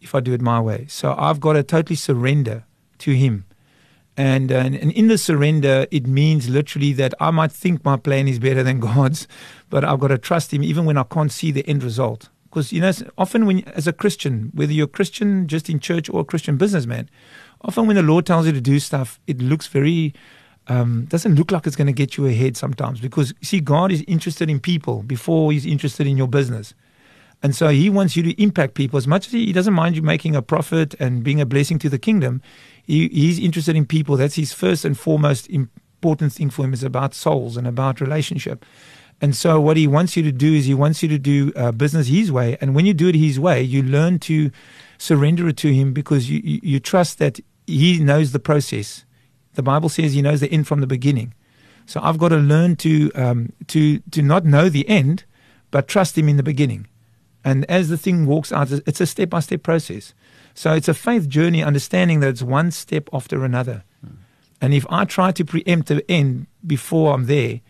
if 0.01 0.15
I 0.15 0.19
do 0.19 0.33
it 0.33 0.41
my 0.41 0.59
way. 0.59 0.85
So 0.87 1.15
I've 1.17 1.39
got 1.39 1.53
to 1.53 1.63
totally 1.63 1.95
surrender 1.95 2.65
to 2.99 3.11
Him. 3.11 3.45
And, 4.17 4.51
uh, 4.51 4.55
and 4.55 4.75
in 4.75 5.07
the 5.07 5.17
surrender, 5.17 5.87
it 5.91 6.05
means 6.05 6.49
literally 6.49 6.91
that 6.93 7.13
I 7.21 7.31
might 7.31 7.51
think 7.51 7.85
my 7.85 7.95
plan 7.95 8.27
is 8.27 8.37
better 8.39 8.63
than 8.63 8.79
God's, 8.91 9.27
but 9.69 9.83
I've 9.83 9.99
got 9.99 10.09
to 10.09 10.17
trust 10.17 10.53
Him 10.53 10.63
even 10.63 10.85
when 10.85 10.97
I 10.97 11.03
can't 11.03 11.31
see 11.31 11.51
the 11.51 11.67
end 11.67 11.83
result. 11.83 12.29
Because 12.49 12.73
you 12.73 12.81
know, 12.81 12.91
often 13.17 13.45
when 13.45 13.63
as 13.69 13.87
a 13.87 13.93
Christian, 13.93 14.51
whether 14.53 14.73
you're 14.73 14.85
a 14.85 14.87
Christian 14.87 15.47
just 15.47 15.69
in 15.69 15.79
church 15.79 16.09
or 16.09 16.21
a 16.21 16.25
Christian 16.25 16.57
businessman, 16.57 17.09
often 17.61 17.85
when 17.85 17.95
the 17.95 18.03
Lord 18.03 18.25
tells 18.25 18.47
you 18.47 18.51
to 18.51 18.61
do 18.61 18.79
stuff, 18.79 19.19
it 19.27 19.39
looks 19.39 19.67
very 19.67 20.13
um, 20.67 21.05
doesn't 21.05 21.35
look 21.35 21.51
like 21.51 21.65
it's 21.65 21.75
going 21.75 21.87
to 21.87 21.93
get 21.93 22.15
you 22.17 22.27
ahead 22.27 22.55
sometimes. 22.55 23.01
Because 23.01 23.33
see, 23.41 23.59
God 23.59 23.91
is 23.91 24.03
interested 24.07 24.49
in 24.49 24.59
people 24.59 25.03
before 25.03 25.51
He's 25.51 25.65
interested 25.65 26.07
in 26.07 26.17
your 26.17 26.27
business. 26.27 26.73
And 27.41 27.55
so 27.55 27.69
he 27.69 27.89
wants 27.89 28.15
you 28.15 28.23
to 28.23 28.41
impact 28.41 28.73
people 28.73 28.97
as 28.97 29.07
much 29.07 29.27
as 29.27 29.33
he 29.33 29.53
doesn't 29.53 29.73
mind 29.73 29.95
you 29.95 30.01
making 30.01 30.35
a 30.35 30.41
profit 30.41 30.93
and 30.99 31.23
being 31.23 31.39
a 31.39 31.45
blessing 31.45 31.79
to 31.79 31.89
the 31.89 31.99
kingdom. 31.99 32.41
He, 32.85 33.07
he's 33.09 33.39
interested 33.39 33.75
in 33.75 33.85
people. 33.85 34.17
That's 34.17 34.35
his 34.35 34.51
first 34.51 34.83
and 34.83 34.97
foremost 34.97 35.49
important 35.49 36.33
thing 36.33 36.49
for 36.49 36.65
him 36.65 36.73
is 36.73 36.83
about 36.83 37.13
souls 37.13 37.55
and 37.55 37.65
about 37.65 38.01
relationship. 38.01 38.65
And 39.21 39.35
so 39.35 39.59
what 39.59 39.77
he 39.77 39.87
wants 39.87 40.15
you 40.15 40.23
to 40.23 40.31
do 40.31 40.53
is 40.53 40.65
he 40.65 40.73
wants 40.73 41.03
you 41.03 41.09
to 41.09 41.17
do 41.17 41.51
uh, 41.55 41.71
business 41.71 42.07
his 42.07 42.31
way. 42.31 42.57
And 42.61 42.73
when 42.73 42.85
you 42.85 42.93
do 42.93 43.07
it 43.07 43.15
his 43.15 43.39
way, 43.39 43.61
you 43.61 43.83
learn 43.83 44.19
to 44.19 44.51
surrender 44.97 45.47
it 45.47 45.57
to 45.57 45.73
him 45.73 45.93
because 45.93 46.29
you, 46.29 46.41
you, 46.43 46.59
you 46.63 46.79
trust 46.79 47.19
that 47.19 47.39
he 47.67 47.99
knows 47.99 48.31
the 48.31 48.39
process. 48.39 49.05
The 49.53 49.63
Bible 49.63 49.89
says 49.89 50.13
he 50.13 50.21
knows 50.21 50.39
the 50.39 50.51
end 50.51 50.67
from 50.67 50.81
the 50.81 50.87
beginning. 50.87 51.33
So 51.85 51.99
I've 52.03 52.17
got 52.17 52.29
to 52.29 52.37
learn 52.37 52.75
to 52.77 53.11
um, 53.13 53.51
to 53.67 53.99
to 54.11 54.21
not 54.21 54.45
know 54.45 54.69
the 54.69 54.87
end, 54.87 55.25
but 55.71 55.87
trust 55.87 56.17
him 56.17 56.29
in 56.29 56.37
the 56.37 56.43
beginning. 56.43 56.87
And 57.43 57.65
as 57.69 57.89
the 57.89 57.97
thing 57.97 58.25
walks 58.25 58.51
out, 58.51 58.71
it's 58.71 59.01
a 59.01 59.05
step 59.05 59.29
by 59.29 59.39
step 59.39 59.63
process. 59.63 60.13
So 60.53 60.73
it's 60.73 60.87
a 60.87 60.93
faith 60.93 61.29
journey, 61.29 61.63
understanding 61.63 62.19
that 62.19 62.29
it's 62.29 62.41
one 62.41 62.71
step 62.71 63.09
after 63.13 63.45
another. 63.45 63.83
Mm. 64.05 64.17
And 64.61 64.73
if 64.73 64.85
I 64.89 65.05
try 65.05 65.31
to 65.31 65.45
preempt 65.45 65.87
the 65.87 66.09
end 66.11 66.47
before 66.65 67.13
I'm 67.13 67.27
there, 67.27 67.61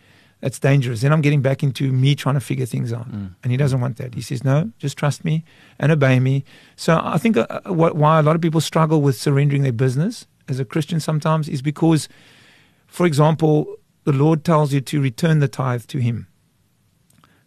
that's 0.41 0.57
dangerous. 0.57 1.01
Then 1.01 1.11
I'm 1.11 1.21
getting 1.21 1.41
back 1.41 1.63
into 1.63 1.91
me 1.91 2.15
trying 2.15 2.35
to 2.35 2.41
figure 2.41 2.65
things 2.65 2.93
out. 2.93 3.11
Mm. 3.11 3.35
And 3.43 3.51
he 3.51 3.57
doesn't 3.57 3.81
want 3.81 3.97
that. 3.97 4.15
He 4.15 4.21
says, 4.21 4.43
no, 4.43 4.71
just 4.79 4.97
trust 4.97 5.25
me 5.25 5.43
and 5.77 5.91
obey 5.91 6.19
me. 6.19 6.45
So 6.75 6.99
I 7.03 7.17
think 7.17 7.37
uh, 7.37 7.45
uh 7.49 7.73
what, 7.73 7.95
why 7.95 8.19
a 8.19 8.23
lot 8.23 8.35
of 8.35 8.41
people 8.41 8.61
struggle 8.61 9.01
with 9.01 9.17
surrendering 9.17 9.63
their 9.63 9.73
business 9.73 10.25
as 10.47 10.59
a 10.59 10.65
Christian 10.65 10.99
sometimes 10.99 11.49
is 11.49 11.61
because, 11.61 12.09
for 12.87 13.05
example, 13.05 13.75
the 14.05 14.13
Lord 14.13 14.43
tells 14.43 14.73
you 14.73 14.81
to 14.81 15.01
return 15.01 15.39
the 15.39 15.47
tithe 15.47 15.85
to 15.87 15.99
him. 15.99 16.27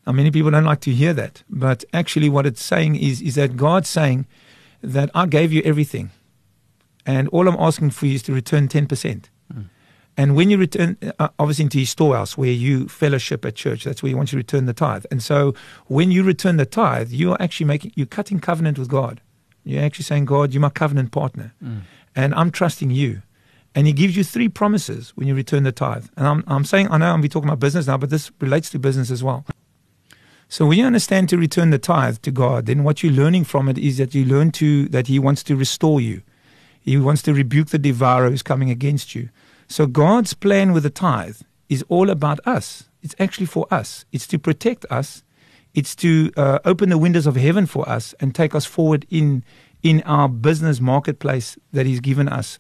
Now, 0.06 0.12
many 0.12 0.30
people 0.30 0.50
don't 0.50 0.64
like 0.64 0.80
to 0.80 0.90
hear 0.92 1.12
that, 1.14 1.42
but 1.48 1.84
actually, 1.92 2.28
what 2.28 2.46
it's 2.46 2.62
saying 2.62 2.96
is, 2.96 3.22
is 3.22 3.36
that 3.36 3.56
God's 3.56 3.88
saying 3.88 4.26
that 4.82 5.10
I 5.14 5.26
gave 5.26 5.52
you 5.52 5.62
everything, 5.64 6.10
and 7.06 7.28
all 7.28 7.48
I'm 7.48 7.56
asking 7.58 7.90
for 7.90 8.06
you 8.06 8.16
is 8.16 8.22
to 8.24 8.32
return 8.32 8.66
10%. 8.66 8.88
Mm. 9.52 9.68
And 10.16 10.34
when 10.34 10.50
you 10.50 10.58
return, 10.58 10.96
uh, 11.20 11.28
obviously, 11.38 11.64
into 11.64 11.78
his 11.78 11.90
storehouse 11.90 12.36
where 12.36 12.50
you 12.50 12.88
fellowship 12.88 13.44
at 13.44 13.54
church, 13.54 13.84
that's 13.84 14.02
where 14.02 14.10
you 14.10 14.16
want 14.16 14.30
to 14.30 14.36
return 14.36 14.66
the 14.66 14.72
tithe. 14.72 15.04
And 15.10 15.22
so, 15.22 15.54
when 15.86 16.10
you 16.10 16.24
return 16.24 16.56
the 16.56 16.66
tithe, 16.66 17.12
you 17.12 17.32
are 17.32 17.40
actually 17.40 17.66
making, 17.66 17.92
you're 17.94 18.06
cutting 18.06 18.40
covenant 18.40 18.78
with 18.78 18.88
God. 18.88 19.20
You're 19.64 19.84
actually 19.84 20.04
saying, 20.04 20.24
God, 20.24 20.52
you're 20.52 20.60
my 20.60 20.70
covenant 20.70 21.12
partner, 21.12 21.54
mm. 21.62 21.82
and 22.16 22.34
I'm 22.34 22.50
trusting 22.50 22.90
you. 22.90 23.22
And 23.74 23.86
he 23.86 23.92
gives 23.92 24.16
you 24.16 24.24
three 24.24 24.48
promises 24.48 25.12
when 25.14 25.28
you 25.28 25.34
return 25.34 25.62
the 25.62 25.72
tithe. 25.72 26.06
And 26.16 26.26
I'm, 26.26 26.44
I'm 26.46 26.64
saying, 26.64 26.88
I 26.90 26.98
know 26.98 27.10
I'm 27.10 27.22
be 27.22 27.28
talking 27.28 27.48
about 27.48 27.60
business 27.60 27.86
now, 27.86 27.96
but 27.96 28.10
this 28.10 28.30
relates 28.40 28.68
to 28.70 28.78
business 28.78 29.10
as 29.10 29.22
well. 29.22 29.46
So 30.52 30.66
when 30.66 30.76
you 30.76 30.84
understand 30.84 31.30
to 31.30 31.38
return 31.38 31.70
the 31.70 31.78
tithe 31.78 32.18
to 32.18 32.30
God, 32.30 32.66
then 32.66 32.84
what 32.84 33.02
you're 33.02 33.10
learning 33.10 33.44
from 33.44 33.70
it 33.70 33.78
is 33.78 33.96
that 33.96 34.14
you 34.14 34.26
learn 34.26 34.50
to 34.50 34.86
that 34.90 35.06
He 35.06 35.18
wants 35.18 35.42
to 35.44 35.56
restore 35.56 35.98
you. 35.98 36.20
He 36.78 36.98
wants 36.98 37.22
to 37.22 37.32
rebuke 37.32 37.68
the 37.68 37.78
devourer 37.78 38.28
who's 38.28 38.42
coming 38.42 38.68
against 38.68 39.14
you. 39.14 39.30
So 39.66 39.86
God's 39.86 40.34
plan 40.34 40.74
with 40.74 40.82
the 40.82 40.90
tithe 40.90 41.40
is 41.70 41.82
all 41.88 42.10
about 42.10 42.38
us. 42.46 42.84
It's 43.00 43.14
actually 43.18 43.46
for 43.46 43.66
us. 43.70 44.04
It's 44.12 44.26
to 44.26 44.38
protect 44.38 44.84
us. 44.90 45.22
It's 45.72 45.96
to 45.96 46.30
uh, 46.36 46.58
open 46.66 46.90
the 46.90 46.98
windows 46.98 47.26
of 47.26 47.36
heaven 47.36 47.64
for 47.64 47.88
us 47.88 48.14
and 48.20 48.34
take 48.34 48.54
us 48.54 48.66
forward 48.66 49.06
in 49.08 49.44
in 49.82 50.02
our 50.02 50.28
business 50.28 50.82
marketplace 50.82 51.56
that 51.72 51.86
He's 51.86 52.00
given 52.00 52.28
us. 52.28 52.58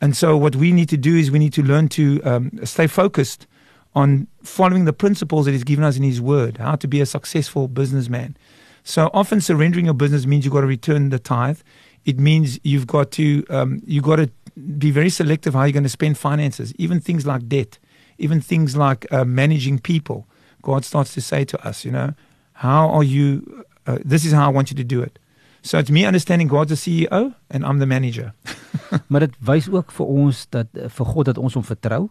And 0.00 0.16
so 0.16 0.34
what 0.34 0.56
we 0.56 0.72
need 0.72 0.88
to 0.88 0.96
do 0.96 1.14
is 1.14 1.30
we 1.30 1.40
need 1.40 1.52
to 1.52 1.62
learn 1.62 1.90
to 1.90 2.22
um, 2.24 2.58
stay 2.64 2.86
focused 2.86 3.46
on 3.94 4.26
following 4.42 4.84
the 4.84 4.92
principles 4.92 5.46
that 5.46 5.52
He's 5.52 5.64
given 5.64 5.84
us 5.84 5.96
in 5.96 6.02
His 6.02 6.20
Word, 6.20 6.58
how 6.58 6.76
to 6.76 6.88
be 6.88 7.00
a 7.00 7.06
successful 7.06 7.68
businessman. 7.68 8.36
So 8.82 9.10
often, 9.14 9.40
surrendering 9.40 9.86
your 9.86 9.94
business 9.94 10.26
means 10.26 10.44
you've 10.44 10.52
got 10.54 10.60
to 10.60 10.66
return 10.66 11.10
the 11.10 11.18
tithe. 11.18 11.60
It 12.04 12.18
means 12.18 12.60
you've 12.62 12.86
got 12.86 13.10
to 13.12 13.44
um, 13.48 13.80
you've 13.86 14.04
got 14.04 14.16
to 14.16 14.30
be 14.78 14.90
very 14.90 15.10
selective 15.10 15.54
how 15.54 15.64
you're 15.64 15.72
going 15.72 15.84
to 15.84 15.88
spend 15.88 16.18
finances, 16.18 16.74
even 16.76 17.00
things 17.00 17.26
like 17.26 17.48
debt, 17.48 17.78
even 18.18 18.40
things 18.40 18.76
like 18.76 19.10
uh, 19.12 19.24
managing 19.24 19.78
people. 19.78 20.26
God 20.62 20.84
starts 20.84 21.14
to 21.14 21.20
say 21.20 21.44
to 21.44 21.66
us, 21.66 21.84
you 21.84 21.90
know, 21.90 22.14
how 22.52 22.88
are 22.90 23.04
you? 23.04 23.64
Uh, 23.86 23.98
this 24.04 24.24
is 24.24 24.32
how 24.32 24.46
I 24.46 24.48
want 24.48 24.70
you 24.70 24.76
to 24.76 24.84
do 24.84 25.02
it. 25.02 25.18
So 25.62 25.78
it's 25.78 25.90
me 25.90 26.04
understanding 26.04 26.46
God's 26.48 26.82
the 26.82 27.06
CEO 27.08 27.34
and 27.50 27.64
I'm 27.64 27.78
the 27.78 27.86
manager. 27.86 28.34
maar 29.08 29.20
dit 29.20 29.34
wys 29.40 29.68
ook 29.70 29.92
vir 29.92 30.06
ons 30.06 30.46
dat 30.52 30.68
vir 30.76 31.06
God 31.06 31.30
dat 31.30 31.38
ons 31.38 31.54
hom 31.56 31.64
vertrou 31.64 32.10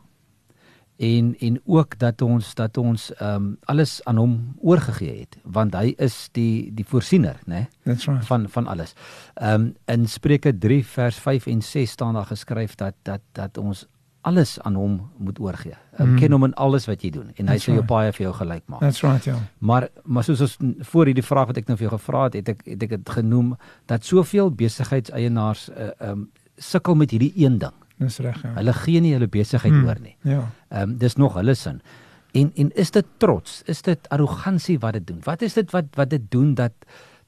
en 0.97 1.35
en 1.39 1.61
ook 1.65 1.99
dat 1.99 2.21
ons 2.21 2.53
dat 2.55 2.77
ons 2.77 3.13
ehm 3.13 3.35
um, 3.35 3.57
alles 3.63 4.03
aan 4.03 4.17
hom 4.17 4.55
oorgegee 4.61 5.19
het 5.19 5.37
want 5.43 5.73
hy 5.75 5.93
is 5.97 6.29
die 6.31 6.73
die 6.73 6.85
voorsiener 6.85 7.39
nê 7.45 7.65
right. 7.83 8.25
van 8.25 8.49
van 8.49 8.67
alles. 8.67 8.93
Ehm 9.33 9.61
um, 9.61 9.75
in 9.85 10.07
Spreuke 10.07 10.57
3 10.57 10.85
vers 10.85 11.17
5 11.17 11.45
en 11.45 11.61
6 11.61 11.91
staan 11.91 12.13
daar 12.13 12.25
geskryf 12.25 12.75
dat 12.75 12.93
dat 13.01 13.21
dat 13.31 13.57
ons 13.57 13.87
alles 14.21 14.59
aan 14.61 14.75
hom 14.75 15.09
moet 15.17 15.39
oorgee. 15.39 15.75
Um, 15.99 16.09
mm. 16.09 16.19
Ken 16.19 16.31
hom 16.31 16.43
in 16.43 16.53
alles 16.53 16.85
wat 16.85 17.01
jy 17.03 17.09
doen 17.09 17.31
en 17.35 17.47
hy 17.51 17.57
sal 17.59 17.75
jou 17.75 17.85
paai 17.85 18.11
vir 18.15 18.27
jou 18.27 18.33
gelyk 18.33 18.63
maak. 18.71 18.79
That's 18.79 19.03
right, 19.03 19.25
ja. 19.27 19.35
Maar 19.59 19.89
maar 20.03 20.23
soos 20.23 20.41
ons 20.41 20.57
voor 20.91 21.11
hierdie 21.11 21.25
vraag 21.25 21.51
wat 21.51 21.57
ek 21.57 21.67
nou 21.67 21.77
vir 21.77 21.89
jou 21.89 21.97
gevra 21.97 22.23
het, 22.29 22.39
het 22.39 22.53
ek 22.55 22.63
het 22.65 22.83
ek 22.87 22.95
dit 22.95 23.13
genoem 23.17 23.55
dat 23.91 24.05
soveel 24.07 24.51
besigheidseienaars 24.51 25.69
uh, 25.69 25.91
um 26.09 26.29
sukkel 26.57 26.95
met 26.95 27.11
hierdie 27.11 27.33
een 27.35 27.57
ding. 27.57 27.75
Dis 27.97 28.17
reg. 28.19 28.41
Ja. 28.43 28.53
Hulle 28.55 28.73
gee 28.73 28.99
nie 29.01 29.13
hulle 29.13 29.27
besigheid 29.27 29.73
Hmm. 29.73 29.85
oor 29.87 29.99
nie. 30.01 30.15
Ja. 30.23 30.51
Ehm 30.69 30.89
um, 30.89 30.97
dis 30.97 31.15
nog 31.15 31.33
hulle 31.33 31.53
sin. 31.55 31.81
En 32.33 32.51
en 32.55 32.71
is 32.75 32.91
dit 32.91 33.05
trots? 33.17 33.61
Is 33.65 33.81
dit 33.81 34.09
arrogansie 34.09 34.79
wat 34.79 34.93
dit 34.93 35.07
doen? 35.07 35.19
Wat 35.23 35.41
is 35.41 35.53
dit 35.53 35.71
wat 35.71 35.85
wat 35.95 36.09
dit 36.09 36.21
doen 36.31 36.53
dat 36.53 36.71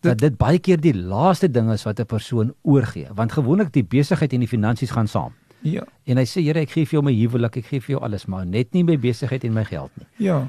dat 0.01 0.17
dit 0.17 0.37
baie 0.37 0.59
keer 0.59 0.77
die 0.81 0.93
laaste 0.93 1.47
ding 1.51 1.71
is 1.71 1.83
wat 1.83 1.99
'n 1.99 2.05
persoon 2.05 2.53
oorgee? 2.61 3.07
Want 3.13 3.31
gewoonlik 3.31 3.71
die 3.73 3.83
besigheid 3.83 4.33
en 4.33 4.39
die 4.39 4.47
finansies 4.47 4.91
gaan 4.91 5.07
saam. 5.07 5.33
Ja. 5.61 5.83
En 6.05 6.17
hy 6.17 6.25
sê 6.25 6.41
Here, 6.43 6.59
ek 6.59 6.69
gee 6.71 6.85
vir 6.85 6.91
jou 6.91 7.03
my 7.03 7.13
huwelik, 7.13 7.57
ek 7.57 7.65
gee 7.65 7.79
vir 7.81 7.95
jou 7.95 8.01
alles, 8.03 8.25
maar 8.25 8.45
net 8.45 8.73
nie 8.73 8.83
my 8.83 8.97
besigheid 8.99 9.43
en 9.43 9.53
my 9.53 9.63
geld 9.63 9.91
nie. 9.97 10.07
Yeah. 10.27 10.47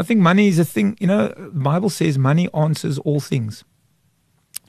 I 0.00 0.02
think 0.02 0.20
money 0.20 0.46
is 0.48 0.58
a 0.58 0.64
thing, 0.64 0.96
you 1.00 1.06
know, 1.06 1.28
the 1.28 1.50
Bible 1.58 1.88
says 1.90 2.18
money 2.18 2.48
answers 2.52 2.98
all 3.04 3.20
things. 3.20 3.64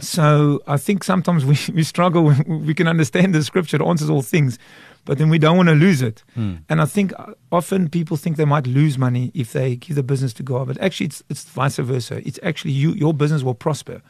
So 0.01 0.61
I 0.67 0.77
think 0.77 1.03
sometimes 1.03 1.45
we, 1.45 1.57
we 1.73 1.83
struggle 1.83 2.33
we 2.47 2.73
can 2.73 2.87
understand 2.87 3.33
the 3.33 3.43
scripture 3.43 3.77
it 3.77 3.81
answers 3.81 4.09
all 4.09 4.21
things, 4.21 4.59
but 5.05 5.17
then 5.17 5.29
we 5.29 5.39
don't 5.39 5.57
want 5.57 5.69
to 5.69 5.75
lose 5.75 6.01
it. 6.01 6.23
Hmm. 6.33 6.55
And 6.69 6.81
I 6.81 6.85
think 6.85 7.13
uh, 7.17 7.33
often 7.51 7.89
people 7.89 8.17
think 8.17 8.37
they 8.37 8.45
might 8.45 8.67
lose 8.67 8.97
money 8.97 9.31
if 9.33 9.53
they 9.53 9.75
give 9.75 9.95
the 9.95 10.03
business 10.03 10.33
to 10.33 10.43
God, 10.43 10.67
but 10.67 10.79
actually 10.81 11.07
it's, 11.07 11.23
it's 11.29 11.43
vice 11.45 11.77
versa. 11.77 12.21
It's 12.27 12.39
actually 12.43 12.71
you, 12.71 12.91
your 12.91 13.13
business 13.13 13.43
will 13.43 13.55
prosper 13.55 14.01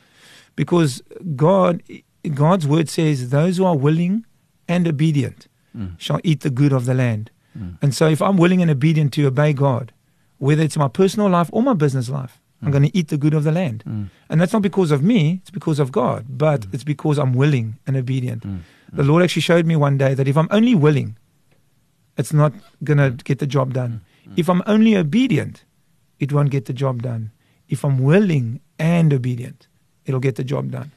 because 0.55 1.01
God, 1.35 1.83
God's 2.33 2.65
word 2.67 2.89
says 2.89 3.29
those 3.29 3.57
who 3.57 3.65
are 3.65 3.77
willing 3.77 4.25
and 4.67 4.87
obedient 4.87 5.47
Mm. 5.75 5.97
shall 5.97 6.19
eat 6.23 6.41
the 6.41 6.49
good 6.49 6.73
of 6.73 6.85
the 6.85 6.93
land. 6.93 7.31
Mm. 7.57 7.77
And 7.81 7.95
so 7.95 8.09
if 8.09 8.21
I'm 8.21 8.35
willing 8.35 8.61
and 8.61 8.69
obedient 8.69 9.13
to 9.13 9.25
obey 9.25 9.53
God, 9.53 9.93
whether 10.37 10.63
it's 10.63 10.75
my 10.75 10.89
personal 10.89 11.29
life 11.29 11.49
or 11.53 11.63
my 11.63 11.73
business 11.73 12.09
life, 12.09 12.41
I'm 12.61 12.69
Mm. 12.69 12.71
going 12.71 12.83
to 12.83 12.97
eat 12.97 13.07
the 13.07 13.17
good 13.17 13.33
of 13.33 13.43
the 13.43 13.51
land. 13.51 13.83
Mm. 13.87 14.09
And 14.29 14.39
that's 14.39 14.53
not 14.53 14.61
because 14.61 14.91
of 14.91 15.01
me, 15.03 15.39
it's 15.41 15.49
because 15.51 15.79
of 15.79 15.91
God, 15.91 16.25
but 16.29 16.61
Mm. 16.61 16.73
it's 16.73 16.83
because 16.83 17.17
I'm 17.17 17.33
willing 17.33 17.77
and 17.87 17.97
obedient. 17.97 18.43
Mm. 18.43 18.59
The 18.93 19.03
Lord 19.03 19.23
actually 19.23 19.41
showed 19.41 19.65
me 19.65 19.75
one 19.75 19.97
day 19.97 20.13
that 20.13 20.27
if 20.27 20.37
I'm 20.37 20.47
only 20.51 20.75
willing, 20.75 21.15
it's 22.17 22.33
not 22.33 22.53
going 22.83 22.97
to 22.97 23.11
get 23.23 23.39
the 23.39 23.47
job 23.47 23.73
done. 23.73 24.01
Mm. 24.27 24.33
If 24.37 24.49
I'm 24.49 24.61
only 24.67 24.95
obedient, 24.95 25.63
it 26.19 26.31
won't 26.31 26.49
get 26.51 26.65
the 26.65 26.73
job 26.73 27.01
done. 27.01 27.31
If 27.69 27.83
I'm 27.85 27.99
willing 27.99 28.59
and 28.77 29.13
obedient, 29.13 29.67
it'll 30.05 30.19
get 30.19 30.35
the 30.35 30.43
job 30.43 30.71
done. 30.71 30.91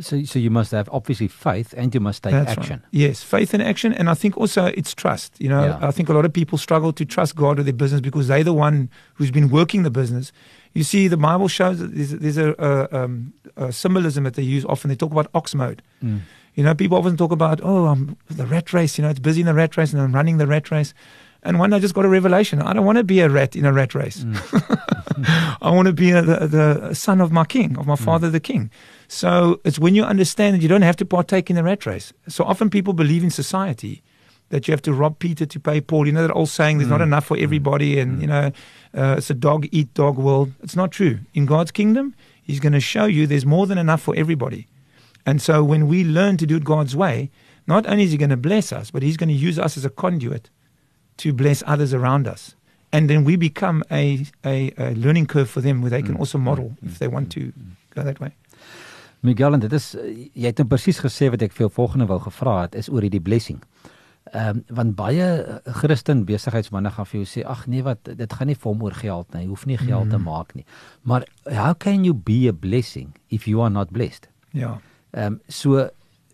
So 0.00 0.24
so 0.24 0.38
you 0.38 0.50
must 0.50 0.72
have 0.72 0.90
obviously 0.92 1.26
faith 1.28 1.72
and 1.76 1.94
you 1.94 2.00
must 2.00 2.22
take 2.22 2.32
That's 2.32 2.52
action. 2.58 2.80
Right. 2.80 2.88
Yes, 2.90 3.22
faith 3.22 3.54
and 3.54 3.62
action. 3.62 3.94
And 3.94 4.10
I 4.10 4.14
think 4.14 4.36
also 4.36 4.66
it's 4.66 4.94
trust. 4.94 5.40
You 5.40 5.48
know, 5.48 5.64
Yeah. 5.64 5.78
I 5.88 5.90
think 5.90 6.10
a 6.10 6.12
lot 6.12 6.26
of 6.26 6.32
people 6.34 6.58
struggle 6.58 6.92
to 6.92 7.04
trust 7.06 7.34
God 7.34 7.56
with 7.56 7.64
their 7.66 7.72
business 7.72 8.02
because 8.02 8.28
they're 8.28 8.44
the 8.44 8.52
one 8.52 8.90
who's 9.14 9.30
been 9.30 9.48
working 9.48 9.84
the 9.84 9.90
business. 9.90 10.32
You 10.76 10.84
see, 10.84 11.08
the 11.08 11.16
Bible 11.16 11.48
shows 11.48 11.78
that 11.78 11.94
there's, 11.94 12.10
there's 12.10 12.36
a, 12.36 12.54
a, 12.58 13.04
um, 13.04 13.32
a 13.56 13.72
symbolism 13.72 14.24
that 14.24 14.34
they 14.34 14.42
use 14.42 14.62
often. 14.66 14.90
They 14.90 14.94
talk 14.94 15.10
about 15.10 15.30
ox 15.32 15.54
mode. 15.54 15.80
Mm. 16.04 16.20
You 16.54 16.64
know, 16.64 16.74
people 16.74 16.98
often 16.98 17.16
talk 17.16 17.32
about, 17.32 17.60
oh, 17.62 17.86
I'm 17.86 18.18
the 18.28 18.46
rat 18.46 18.74
race. 18.74 18.98
You 18.98 19.02
know, 19.02 19.08
it's 19.08 19.18
busy 19.18 19.40
in 19.40 19.46
the 19.46 19.54
rat 19.54 19.78
race 19.78 19.94
and 19.94 20.02
I'm 20.02 20.14
running 20.14 20.36
the 20.36 20.46
rat 20.46 20.70
race. 20.70 20.92
And 21.42 21.58
one 21.58 21.70
day 21.70 21.76
I 21.76 21.78
just 21.78 21.94
got 21.94 22.04
a 22.04 22.10
revelation. 22.10 22.60
I 22.60 22.74
don't 22.74 22.84
want 22.84 22.98
to 22.98 23.04
be 23.04 23.20
a 23.20 23.30
rat 23.30 23.56
in 23.56 23.64
a 23.64 23.72
rat 23.72 23.94
race. 23.94 24.24
Mm. 24.24 25.56
I 25.62 25.70
want 25.70 25.86
to 25.86 25.94
be 25.94 26.10
a, 26.10 26.20
the, 26.20 26.46
the 26.46 26.94
son 26.94 27.22
of 27.22 27.32
my 27.32 27.46
king, 27.46 27.78
of 27.78 27.86
my 27.86 27.96
father, 27.96 28.28
the 28.28 28.40
king. 28.40 28.70
So 29.08 29.62
it's 29.64 29.78
when 29.78 29.94
you 29.94 30.04
understand 30.04 30.56
that 30.56 30.62
you 30.62 30.68
don't 30.68 30.82
have 30.82 30.96
to 30.96 31.06
partake 31.06 31.48
in 31.48 31.56
the 31.56 31.62
rat 31.62 31.86
race. 31.86 32.12
So 32.28 32.44
often 32.44 32.68
people 32.68 32.92
believe 32.92 33.24
in 33.24 33.30
society 33.30 34.02
that 34.50 34.66
you 34.68 34.72
have 34.72 34.82
to 34.82 34.92
rob 34.92 35.18
Peter 35.18 35.44
to 35.46 35.58
pay 35.60 35.80
Paul. 35.80 36.06
You 36.06 36.12
know 36.12 36.26
that 36.26 36.34
old 36.34 36.48
saying, 36.48 36.78
there's 36.78 36.90
not 36.90 37.00
Mm. 37.00 37.04
enough 37.10 37.24
for 37.26 37.36
everybody, 37.36 37.98
and 38.00 38.20
you 38.20 38.26
know, 38.28 38.52
uh, 38.94 39.14
it's 39.18 39.30
a 39.30 39.34
dog 39.34 39.66
eat 39.72 39.92
dog 39.94 40.16
world. 40.18 40.52
It's 40.62 40.76
not 40.76 40.90
true. 40.92 41.18
In 41.34 41.46
God's 41.46 41.70
kingdom, 41.72 42.14
He's 42.42 42.60
going 42.60 42.74
to 42.74 42.80
show 42.80 43.06
you 43.06 43.26
there's 43.26 43.44
more 43.46 43.66
than 43.66 43.78
enough 43.78 44.00
for 44.02 44.14
everybody. 44.16 44.66
And 45.24 45.42
so 45.42 45.64
when 45.64 45.88
we 45.88 46.04
learn 46.04 46.36
to 46.36 46.46
do 46.46 46.56
it 46.56 46.64
God's 46.64 46.94
way, 46.94 47.28
not 47.66 47.84
only 47.88 48.04
is 48.04 48.12
He 48.12 48.16
going 48.18 48.30
to 48.30 48.36
bless 48.36 48.72
us, 48.72 48.92
but 48.92 49.02
He's 49.02 49.16
going 49.16 49.28
to 49.30 49.34
use 49.48 49.58
us 49.58 49.76
as 49.76 49.84
a 49.84 49.90
conduit 49.90 50.48
to 51.16 51.32
bless 51.32 51.64
others 51.66 51.92
around 51.92 52.28
us. 52.28 52.54
And 52.92 53.10
then 53.10 53.24
we 53.24 53.34
become 53.36 53.82
a, 53.90 54.24
a, 54.44 54.72
a 54.78 54.94
learning 54.94 55.26
curve 55.26 55.50
for 55.50 55.60
them 55.60 55.80
where 55.82 55.90
they 55.90 56.02
can 56.02 56.14
Mm. 56.14 56.20
also 56.20 56.38
model 56.38 56.76
Mm. 56.80 56.88
if 56.90 56.98
they 57.00 57.08
want 57.08 57.30
to 57.32 57.52
go 57.94 58.02
that 58.04 58.20
way. 58.20 58.30
Miguel 59.22 59.54
en 59.54 59.60
dit 59.60 59.72
is 59.72 59.96
jy 60.36 60.46
het 60.46 60.58
nou 60.58 60.68
presies 60.68 61.00
gesê 61.02 61.28
wat 61.32 61.42
ek 61.42 61.52
vir 61.52 61.66
jou 61.66 61.72
volgende 61.74 62.06
wou 62.06 62.20
gevra 62.20 62.60
het 62.62 62.74
is 62.78 62.88
oor 62.88 63.02
hierdie 63.02 63.20
blessing. 63.22 63.58
Ehm 64.32 64.56
um, 64.56 64.62
want 64.74 64.96
baie 64.98 65.22
eh, 65.22 65.72
Christen 65.72 66.24
besigheidsmense 66.26 66.90
gaan 66.96 67.06
vir 67.06 67.20
jou 67.20 67.26
sê 67.30 67.44
ag 67.46 67.66
nee 67.70 67.82
wat 67.86 68.08
dit 68.18 68.32
gaan 68.32 68.50
nie 68.50 68.56
vir 68.58 68.72
hom 68.72 68.82
oor 68.82 68.96
geld 68.98 69.34
nie. 69.34 69.44
Hy 69.44 69.50
hoef 69.52 69.66
nie 69.66 69.78
geld 69.78 70.08
mm. 70.08 70.10
te 70.10 70.18
maak 70.18 70.54
nie. 70.54 70.64
Maar 71.02 71.26
how 71.44 71.74
can 71.78 72.04
you 72.04 72.14
be 72.14 72.48
a 72.48 72.52
blessing 72.52 73.14
if 73.28 73.46
you 73.46 73.62
are 73.62 73.70
not 73.70 73.92
blessed? 73.94 74.26
Yeah. 74.50 74.78
Ehm 75.12 75.38
um, 75.38 75.40
so 75.48 75.88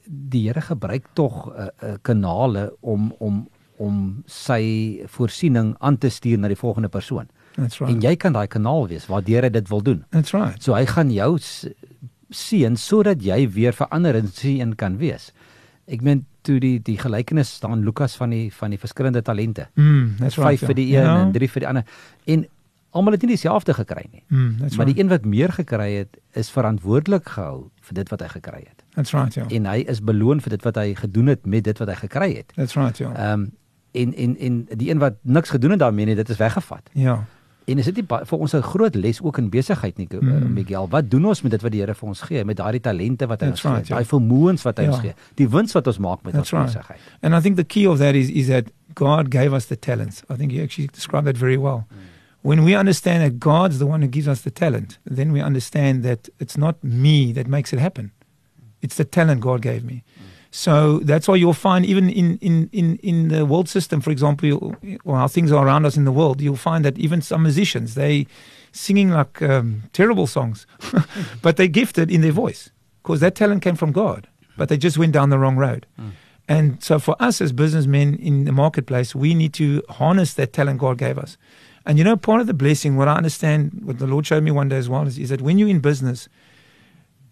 die 0.06 0.46
Here 0.48 0.60
gebruik 0.60 1.04
tog 1.12 1.46
'n 1.46 1.60
uh, 1.60 1.68
uh, 1.82 1.96
kanale 2.02 2.72
om 2.80 3.12
om 3.18 3.48
om 3.76 4.22
sy 4.26 5.02
voorsiening 5.06 5.74
aan 5.78 5.98
te 5.98 6.08
stuur 6.08 6.38
na 6.38 6.48
die 6.48 6.56
volgende 6.56 6.88
persoon. 6.88 7.28
That's 7.56 7.80
En 7.80 7.86
right. 7.86 8.02
jy 8.02 8.16
kan 8.16 8.32
daai 8.32 8.46
kanaal 8.46 8.88
wees 8.88 9.06
waardeur 9.06 9.42
hy 9.42 9.50
dit 9.50 9.68
wil 9.68 9.82
doen. 9.82 10.04
That's 10.10 10.32
right. 10.32 10.62
So 10.62 10.74
hy 10.74 10.86
gaan 10.86 11.10
jou 11.10 11.38
seën 12.30 12.76
sodat 12.76 13.22
jy 13.22 13.48
weer 13.52 13.72
verander 13.76 14.16
en 14.16 14.28
seën 14.32 14.76
kan 14.76 14.96
wees. 14.96 15.32
Ek 15.86 16.00
meen 16.00 16.24
toe 16.46 16.58
die 16.62 16.78
die 16.82 16.98
gelykenis 16.98 17.54
staan 17.60 17.84
Lukas 17.84 18.16
van 18.16 18.30
die 18.34 18.48
van 18.54 18.74
die 18.74 18.78
verskillende 18.78 19.22
talente. 19.22 19.68
Mm, 19.74 20.16
that's 20.18 20.36
right. 20.36 20.58
Vyf 20.58 20.72
vir 20.72 20.78
die 20.78 20.88
een 20.96 21.06
en 21.06 21.32
drie 21.32 21.48
vir 21.50 21.64
die 21.64 21.68
ander. 21.68 21.84
En 22.24 22.46
almal 22.92 23.16
het 23.16 23.24
nie 23.24 23.32
dieselfde 23.32 23.74
gekry 23.74 24.04
nie. 24.10 24.24
Mm, 24.28 24.58
that's 24.60 24.76
maar 24.76 24.86
right. 24.86 24.96
die 24.96 25.04
een 25.04 25.10
wat 25.10 25.24
meer 25.24 25.52
gekry 25.52 25.90
het, 25.94 26.18
is 26.32 26.50
verantwoordelik 26.52 27.28
gehou 27.28 27.70
vir 27.80 27.94
dit 27.94 28.12
wat 28.12 28.20
hy 28.20 28.28
gekry 28.36 28.62
het. 28.66 28.84
That's 28.94 29.12
right. 29.16 29.34
Yeah. 29.34 29.48
En 29.56 29.66
hy 29.66 29.82
is 29.88 30.02
beloon 30.04 30.40
vir 30.44 30.56
dit 30.56 30.62
wat 30.68 30.76
hy 30.76 30.94
gedoen 30.94 31.32
het 31.32 31.46
met 31.46 31.64
dit 31.64 31.78
wat 31.78 31.88
hy 31.88 31.98
gekry 32.04 32.30
het. 32.36 32.52
That's 32.56 32.76
right. 32.76 32.98
Yeah. 32.98 33.16
Ehm 33.16 33.40
um, 33.40 33.50
en 33.92 34.14
en 34.16 34.38
en 34.38 34.54
die 34.80 34.88
een 34.88 34.98
wat 34.98 35.18
niks 35.20 35.50
gedoen 35.52 35.70
het 35.70 35.78
daarmee 35.78 36.06
nie, 36.06 36.14
dit 36.16 36.28
is 36.28 36.36
weggevat. 36.40 36.90
yeah. 36.92 37.24
En 37.66 37.78
is 37.78 37.84
dit 37.84 37.96
nie 37.96 38.04
vir 38.08 38.38
ons 38.38 38.54
'n 38.54 38.60
groot 38.62 38.94
les 38.94 39.20
ook 39.22 39.38
in 39.38 39.48
besigheid 39.50 39.96
nie, 39.98 40.08
Mm. 40.10 40.28
mm. 40.28 40.52
Miguel? 40.52 40.88
Wat 40.88 41.10
doen 41.10 41.24
ons 41.24 41.42
met 41.42 41.50
dit 41.50 41.62
wat 41.62 41.70
die 41.72 41.80
Here 41.80 41.94
vir 41.94 42.08
ons 42.08 42.20
gee, 42.20 42.44
met 42.44 42.56
daardie 42.56 42.80
talente 42.80 43.26
wat 43.26 43.40
hy 43.40 43.46
That's 43.46 43.64
ons 43.64 43.72
right, 43.74 43.86
gee, 43.86 43.94
ja. 43.96 44.02
daai 44.02 44.08
vermoëns 44.08 44.62
wat 44.62 44.76
hy 44.78 44.82
Ja. 44.84 44.90
ons 44.90 45.00
gee, 45.00 45.14
die 45.36 45.48
wins 45.48 45.72
wat 45.72 45.86
ons 45.86 45.98
maak 45.98 46.22
met 46.24 46.32
That's 46.34 46.52
ons 46.52 46.62
right. 46.62 46.66
besigheid? 46.74 46.98
And 47.22 47.34
I 47.34 47.40
think 47.40 47.56
the 47.56 47.64
key 47.64 47.86
of 47.86 47.98
that 47.98 48.14
is 48.14 48.28
is 48.30 48.46
that 48.46 48.70
God 48.94 49.30
gave 49.30 49.52
us 49.54 49.66
the 49.66 49.76
talents. 49.78 50.22
I 50.28 50.36
think 50.36 50.52
you 50.52 50.62
actually 50.62 50.88
described 50.92 51.26
that 51.26 51.36
very 51.38 51.56
well. 51.56 51.86
When 52.42 52.64
we 52.64 52.74
understand 52.76 53.22
that 53.22 53.38
God's 53.38 53.78
the 53.78 53.86
one 53.86 54.00
who 54.02 54.08
gives 54.10 54.26
us 54.26 54.40
the 54.42 54.50
talent, 54.50 54.98
then 55.04 55.30
we 55.32 55.40
understand 55.40 56.02
that 56.02 56.28
it's 56.38 56.56
not 56.56 56.74
me 56.82 57.32
that 57.32 57.46
makes 57.46 57.72
it 57.72 57.78
happen. 57.78 58.10
It's 58.80 58.96
the 58.96 59.04
talent 59.04 59.40
God 59.40 59.62
gave 59.62 59.84
me. 59.84 60.02
So 60.54 60.98
that's 60.98 61.26
why 61.26 61.36
you'll 61.36 61.54
find 61.54 61.86
even 61.86 62.10
in, 62.10 62.36
in, 62.38 62.68
in, 62.72 62.98
in 62.98 63.28
the 63.28 63.46
world 63.46 63.70
system, 63.70 64.02
for 64.02 64.10
example, 64.10 64.76
or 65.02 65.16
how 65.16 65.26
things 65.26 65.50
are 65.50 65.66
around 65.66 65.86
us 65.86 65.96
in 65.96 66.04
the 66.04 66.12
world, 66.12 66.42
you'll 66.42 66.56
find 66.56 66.84
that 66.84 66.98
even 66.98 67.22
some 67.22 67.42
musicians, 67.42 67.94
they 67.94 68.26
singing 68.70 69.08
like 69.08 69.40
um, 69.40 69.84
terrible 69.94 70.26
songs, 70.26 70.66
but 71.42 71.56
they're 71.56 71.68
gifted 71.68 72.10
in 72.10 72.20
their 72.20 72.32
voice 72.32 72.70
because 73.02 73.20
that 73.20 73.34
talent 73.34 73.62
came 73.62 73.76
from 73.76 73.92
God, 73.92 74.28
but 74.58 74.68
they 74.68 74.76
just 74.76 74.98
went 74.98 75.12
down 75.12 75.30
the 75.30 75.38
wrong 75.38 75.56
road. 75.56 75.86
And 76.48 76.82
so 76.82 76.98
for 76.98 77.16
us 77.18 77.40
as 77.40 77.50
businessmen 77.50 78.16
in 78.16 78.44
the 78.44 78.52
marketplace, 78.52 79.14
we 79.14 79.32
need 79.32 79.54
to 79.54 79.82
harness 79.88 80.34
that 80.34 80.52
talent 80.52 80.80
God 80.80 80.98
gave 80.98 81.16
us. 81.16 81.38
And 81.86 81.96
you 81.96 82.04
know, 82.04 82.16
part 82.16 82.42
of 82.42 82.46
the 82.46 82.54
blessing, 82.54 82.96
what 82.96 83.08
I 83.08 83.16
understand, 83.16 83.80
what 83.84 83.98
the 83.98 84.06
Lord 84.06 84.26
showed 84.26 84.42
me 84.42 84.50
one 84.50 84.68
day 84.68 84.76
as 84.76 84.88
well, 84.88 85.06
is, 85.06 85.18
is 85.18 85.30
that 85.30 85.40
when 85.40 85.56
you're 85.56 85.70
in 85.70 85.80
business, 85.80 86.28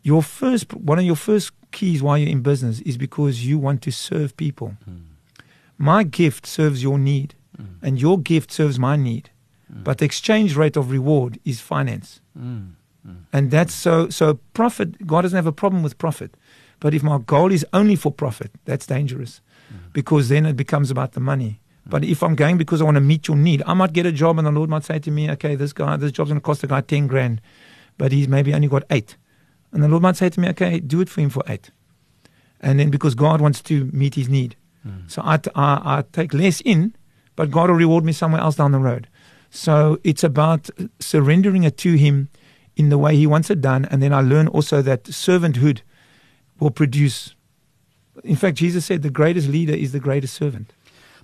your 0.03 0.23
first 0.23 0.73
one 0.73 0.99
of 0.99 1.05
your 1.05 1.17
first 1.17 1.53
keys 1.73 2.03
while 2.03 2.19
you're 2.19 2.29
in 2.31 2.43
business 2.43 2.81
is 2.81 2.97
because 2.97 3.47
you 3.47 3.59
want 3.59 3.83
to 3.83 3.91
serve 3.93 4.37
people. 4.37 4.77
My 5.79 6.03
gift 6.03 6.47
serves 6.47 6.83
your 6.83 6.99
need, 6.99 7.35
and 7.83 8.01
your 8.01 8.19
gift 8.19 8.53
serves 8.53 8.79
my 8.79 8.97
need. 8.97 9.31
But 9.69 9.99
the 9.99 10.05
exchange 10.05 10.57
rate 10.57 10.77
of 10.77 10.91
reward 10.91 11.39
is 11.45 11.61
finance. 11.61 12.21
Mm. 12.39 12.73
And 13.33 13.51
that's 13.51 13.73
so 13.73 14.09
so 14.11 14.41
profit 14.53 15.07
God 15.07 15.23
doesn't 15.23 15.37
have 15.37 15.47
a 15.47 15.53
problem 15.53 15.83
with 15.83 15.97
profit. 15.97 16.37
But 16.81 16.95
if 16.95 17.03
my 17.03 17.19
goal 17.19 17.53
is 17.53 17.65
only 17.73 17.97
for 17.97 18.11
profit, 18.11 18.51
that's 18.65 18.87
dangerous. 18.87 19.41
Because 19.93 20.29
then 20.29 20.47
it 20.47 20.57
becomes 20.57 20.91
about 20.91 21.13
the 21.13 21.21
money. 21.21 21.61
But 21.87 22.05
if 22.05 22.23
I'm 22.23 22.35
going 22.35 22.57
because 22.59 22.81
I 22.81 22.85
want 22.85 22.97
to 22.97 23.01
meet 23.01 23.29
your 23.29 23.37
need, 23.37 23.63
I 23.67 23.75
might 23.75 23.93
get 23.93 24.07
a 24.07 24.13
job 24.13 24.39
and 24.39 24.47
the 24.47 24.51
Lord 24.51 24.71
might 24.71 24.85
say 24.85 24.99
to 24.99 25.11
me, 25.11 25.31
Okay, 25.31 25.55
this 25.55 25.73
guy 25.73 25.97
this 25.97 26.13
job's 26.13 26.31
gonna 26.31 26.41
cost 26.41 26.61
the 26.61 26.67
guy 26.67 26.81
ten 26.81 27.07
grand, 27.07 27.41
but 27.99 28.13
he's 28.13 28.29
maybe 28.29 28.53
only 28.55 28.69
got 28.69 28.85
eight. 28.91 29.17
And 29.73 29.83
the 29.83 29.89
Lord 29.89 30.03
might 30.03 30.17
say 30.17 30.29
to 30.29 30.41
me, 30.41 30.49
Okay, 30.49 30.81
do 30.81 31.01
it 31.01 31.09
for 31.09 31.21
him 31.21 31.31
for 31.31 31.43
eight. 31.47 31.71
And 32.61 32.79
then 32.79 32.91
because 32.91 33.15
God 33.15 33.41
wants 33.41 33.63
to 33.63 33.87
meet 33.93 34.15
his 34.15 34.29
need. 34.29 34.57
So 35.09 35.23
I, 35.23 35.35
I, 35.55 35.99
I 35.99 36.05
take 36.13 36.33
less 36.33 36.61
in, 36.63 36.97
but 37.37 37.51
God 37.51 37.69
will 37.69 37.77
reward 37.77 38.05
me 38.05 38.13
somewhere 38.13 38.41
else 38.41 38.57
down 38.57 38.73
the 38.73 38.79
road. 38.79 39.09
So 39.51 39.99
it's 40.05 40.25
about 40.25 40.71
surrendering 41.01 41.65
it 41.65 41.77
to 41.79 41.97
Him 41.97 42.29
in 42.77 42.89
the 42.89 42.99
way 42.99 43.17
He 43.17 43.27
wants 43.27 43.51
it 43.51 43.61
done. 43.61 43.85
And 43.91 44.03
then 44.03 44.13
I 44.13 44.21
learn 44.21 44.49
also 44.49 44.81
that 44.83 45.05
servanthood 45.05 45.83
will 46.59 46.71
produce. 46.71 47.35
In 48.25 48.37
fact, 48.37 48.57
Jesus 48.57 48.87
said 48.87 49.03
the 49.03 49.11
greatest 49.11 49.49
leader 49.49 49.75
is 49.75 49.93
the 49.93 50.01
greatest 50.01 50.35
servant. 50.35 50.73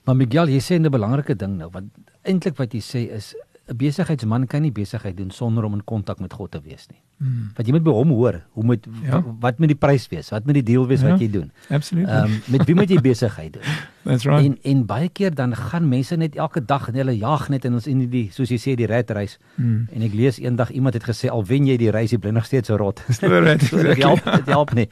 Maar 0.06 0.14
Miguel, 0.14 0.46
jy 0.46 0.60
sê 0.62 0.78
'n 0.78 0.86
belangrike 0.86 1.34
ding 1.34 1.56
nou, 1.58 1.68
want 1.68 1.90
eintlik 2.22 2.56
wat 2.58 2.70
jy 2.70 2.78
sê 2.78 3.00
is 3.10 3.34
'n 3.68 3.76
besigheidsman 3.76 4.46
kan 4.46 4.62
nie 4.62 4.70
besigheid 4.72 5.16
doen 5.16 5.30
sonder 5.30 5.64
om 5.64 5.74
in 5.74 5.84
kontak 5.84 6.20
met 6.20 6.32
God 6.32 6.50
te 6.50 6.60
wees 6.62 6.86
nie. 6.90 7.00
Mm. 7.18 7.50
Want 7.56 7.66
jy 7.66 7.72
moet 7.72 7.82
by 7.82 7.90
hom 7.90 8.08
hoor, 8.08 8.42
hoe 8.52 8.64
moet 8.64 8.86
Ja. 9.02 9.22
wat 9.40 9.58
moet 9.58 9.68
die 9.68 9.76
prys 9.76 10.08
wees? 10.08 10.28
Wat 10.30 10.44
moet 10.44 10.54
die 10.54 10.62
deal 10.62 10.86
wees 10.86 11.00
Ja. 11.00 11.08
wat 11.10 11.20
jy 11.20 11.30
doen? 11.30 11.50
Absolutely. 11.70 12.12
Ehm 12.12 12.24
um, 12.24 12.40
met 12.46 12.64
wie 12.66 12.74
moet 12.74 12.88
jy 12.88 13.00
besigheid 13.00 13.52
doen? 13.52 13.62
That's 14.04 14.24
right. 14.24 14.44
En 14.44 14.58
en 14.62 14.86
baie 14.86 15.08
keer 15.08 15.34
dan 15.34 15.56
gaan 15.56 15.88
mense 15.88 16.16
net 16.16 16.36
elke 16.36 16.64
dag 16.64 16.88
en 16.88 16.94
hulle 16.94 17.16
jag 17.18 17.48
net 17.48 17.64
in 17.64 17.72
ons 17.74 17.86
in 17.86 18.08
die 18.10 18.28
soos 18.32 18.48
jy 18.48 18.58
sê 18.58 18.74
die 18.76 18.86
red 18.86 19.10
race. 19.10 19.38
Mm. 19.54 19.88
En 19.92 20.02
ek 20.02 20.14
lees 20.14 20.38
eendag 20.38 20.70
iemand 20.70 20.94
het 20.94 21.04
gesê 21.04 21.28
al 21.30 21.44
wen 21.44 21.66
jy 21.66 21.76
die 21.76 21.90
race, 21.90 22.12
jy 22.14 22.18
bly 22.18 22.30
nog 22.30 22.44
steeds 22.44 22.68
so 22.68 22.76
rot. 22.76 23.02
So 23.10 23.82
dit 23.82 23.96
help 24.02 24.24
dit 24.24 24.46
help 24.46 24.72
nie. 24.74 24.88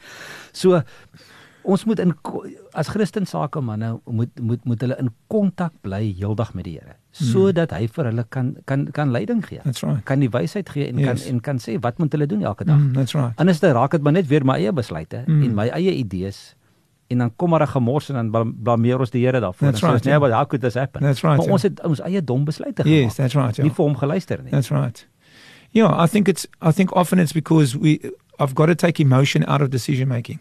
So 0.51 0.81
ons 1.65 1.83
moet 1.85 1.99
in 1.99 2.13
as 2.73 2.87
Christen 2.93 3.25
sakemanne 3.25 3.99
moet 4.05 4.39
moet 4.41 4.65
moet 4.65 4.81
hulle 4.81 4.95
in 5.01 5.09
kontak 5.27 5.73
bly 5.81 6.13
heeldag 6.19 6.53
met 6.53 6.63
die 6.67 6.73
Here 6.79 6.95
sodat 7.11 7.71
hy 7.71 7.87
vir 7.87 8.05
hulle 8.09 8.25
kan 8.29 8.55
kan 8.65 8.85
kan 8.91 9.11
leiding 9.11 9.41
gee. 9.47 9.59
Right. 9.63 10.03
Kan 10.05 10.19
die 10.19 10.29
wysheid 10.29 10.69
gee 10.69 10.87
en 10.87 10.97
Yes. 10.99 11.23
kan 11.25 11.33
en 11.33 11.39
kan 11.41 11.57
sê 11.57 11.79
wat 11.79 11.97
moet 11.97 12.11
hulle 12.11 12.27
doen 12.27 12.43
elke 12.43 12.65
dag. 12.65 12.77
Mm, 12.77 12.93
that's 12.93 13.13
right. 13.15 13.33
Anders 13.39 13.59
dan 13.59 13.73
raak 13.73 13.91
dit 13.91 14.01
maar 14.03 14.13
net 14.13 14.27
weer 14.27 14.45
my 14.45 14.53
eie 14.59 14.71
besluite 14.73 15.23
Mm. 15.27 15.43
en 15.43 15.53
my 15.55 15.67
eie 15.69 15.93
idees 15.95 16.55
en 17.09 17.17
dan 17.17 17.31
kom 17.35 17.49
maar 17.49 17.61
'n 17.61 17.67
gemors 17.67 18.09
en 18.09 18.15
dan 18.15 18.31
bla- 18.31 18.51
blameer 18.63 18.99
ons 18.99 19.09
die 19.09 19.25
Here 19.25 19.39
daarvoor. 19.39 19.71
That's 19.71 19.83
ons, 19.83 19.91
right, 19.91 20.03
nee, 20.05 20.13
yeah. 20.13 20.21
but 20.21 20.31
how 20.33 20.45
could 20.45 20.61
this 20.61 20.73
happen? 20.73 21.01
That's 21.01 21.21
right, 21.23 21.37
Maar 21.37 21.45
yeah. 21.45 21.53
ons 21.53 21.63
het 21.63 21.83
ons 21.85 21.99
eie 22.01 22.23
dom 22.23 22.45
besluite 22.45 22.81
gemaak. 22.83 23.01
Yes, 23.03 23.15
that's 23.15 23.33
right. 23.35 23.57
Nie 23.57 23.65
Yeah. 23.65 23.75
vir 23.75 23.85
hom 23.85 23.95
geluister 23.95 24.41
nie. 24.43 24.51
That's 24.51 24.69
right. 24.71 25.07
Yeah, 25.71 26.03
I 26.03 26.07
think 26.07 26.27
it's. 26.27 26.47
I 26.61 26.71
think 26.71 26.91
often 26.95 27.19
it's 27.19 27.33
because 27.33 27.77
we. 27.79 27.99
I've 28.39 28.53
got 28.53 28.67
to 28.67 28.75
take 28.75 29.01
emotion 29.03 29.45
out 29.45 29.61
of 29.61 29.69
decision 29.69 30.07
making. 30.07 30.39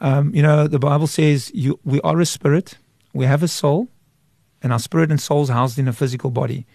Um, 0.00 0.34
you 0.34 0.42
know, 0.42 0.68
the 0.68 0.78
Bible 0.78 1.06
says 1.06 1.50
you 1.54 1.78
we 1.84 2.00
are 2.02 2.20
a 2.20 2.26
spirit, 2.26 2.78
we 3.14 3.24
have 3.26 3.42
a 3.42 3.48
soul, 3.48 3.88
and 4.62 4.72
our 4.72 4.78
spirit 4.78 5.10
and 5.10 5.20
soul 5.20 5.42
is 5.42 5.48
housed 5.48 5.78
in 5.78 5.88
a 5.88 5.92
physical 5.92 6.30
body. 6.30 6.66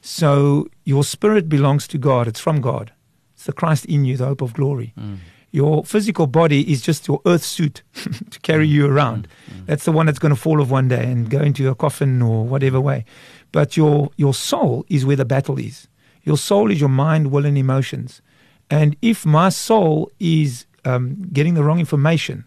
So 0.00 0.66
your 0.84 1.04
spirit 1.04 1.48
belongs 1.48 1.86
to 1.88 1.98
God. 1.98 2.26
It's 2.28 2.40
from 2.40 2.60
God. 2.60 2.92
It's 3.34 3.44
the 3.44 3.52
Christ 3.52 3.84
in 3.86 4.04
you, 4.04 4.16
the 4.16 4.26
hope 4.26 4.42
of 4.42 4.54
glory. 4.54 4.92
Mm. 4.98 5.18
Your 5.50 5.84
physical 5.84 6.26
body 6.26 6.70
is 6.72 6.82
just 6.82 7.06
your 7.06 7.20
earth 7.26 7.44
suit 7.44 7.82
to 8.30 8.40
carry 8.40 8.66
you 8.66 8.86
around. 8.86 9.28
That's 9.66 9.84
the 9.84 9.92
one 9.92 10.06
that's 10.06 10.18
going 10.18 10.34
to 10.34 10.40
fall 10.40 10.60
off 10.60 10.68
one 10.68 10.88
day 10.88 11.04
and 11.04 11.30
go 11.30 11.40
into 11.40 11.68
a 11.68 11.74
coffin 11.76 12.22
or 12.22 12.44
whatever 12.44 12.80
way. 12.80 13.04
But 13.52 13.76
your 13.76 14.10
your 14.16 14.34
soul 14.34 14.84
is 14.88 15.06
where 15.06 15.16
the 15.16 15.24
battle 15.24 15.58
is. 15.58 15.86
Your 16.24 16.36
soul 16.38 16.70
is 16.72 16.80
your 16.80 16.88
mind, 16.88 17.30
will, 17.30 17.46
and 17.46 17.56
emotions. 17.56 18.20
And 18.68 18.96
if 19.00 19.24
my 19.24 19.50
soul 19.50 20.10
is 20.18 20.66
um, 20.84 21.22
getting 21.32 21.54
the 21.54 21.62
wrong 21.62 21.78
information, 21.78 22.44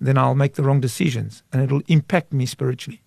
then 0.00 0.16
I'll 0.16 0.34
make 0.34 0.54
the 0.54 0.62
wrong 0.62 0.80
decisions, 0.80 1.42
and 1.52 1.62
it'll 1.62 1.82
impact 1.86 2.32
me 2.32 2.46
spiritually. 2.46 3.02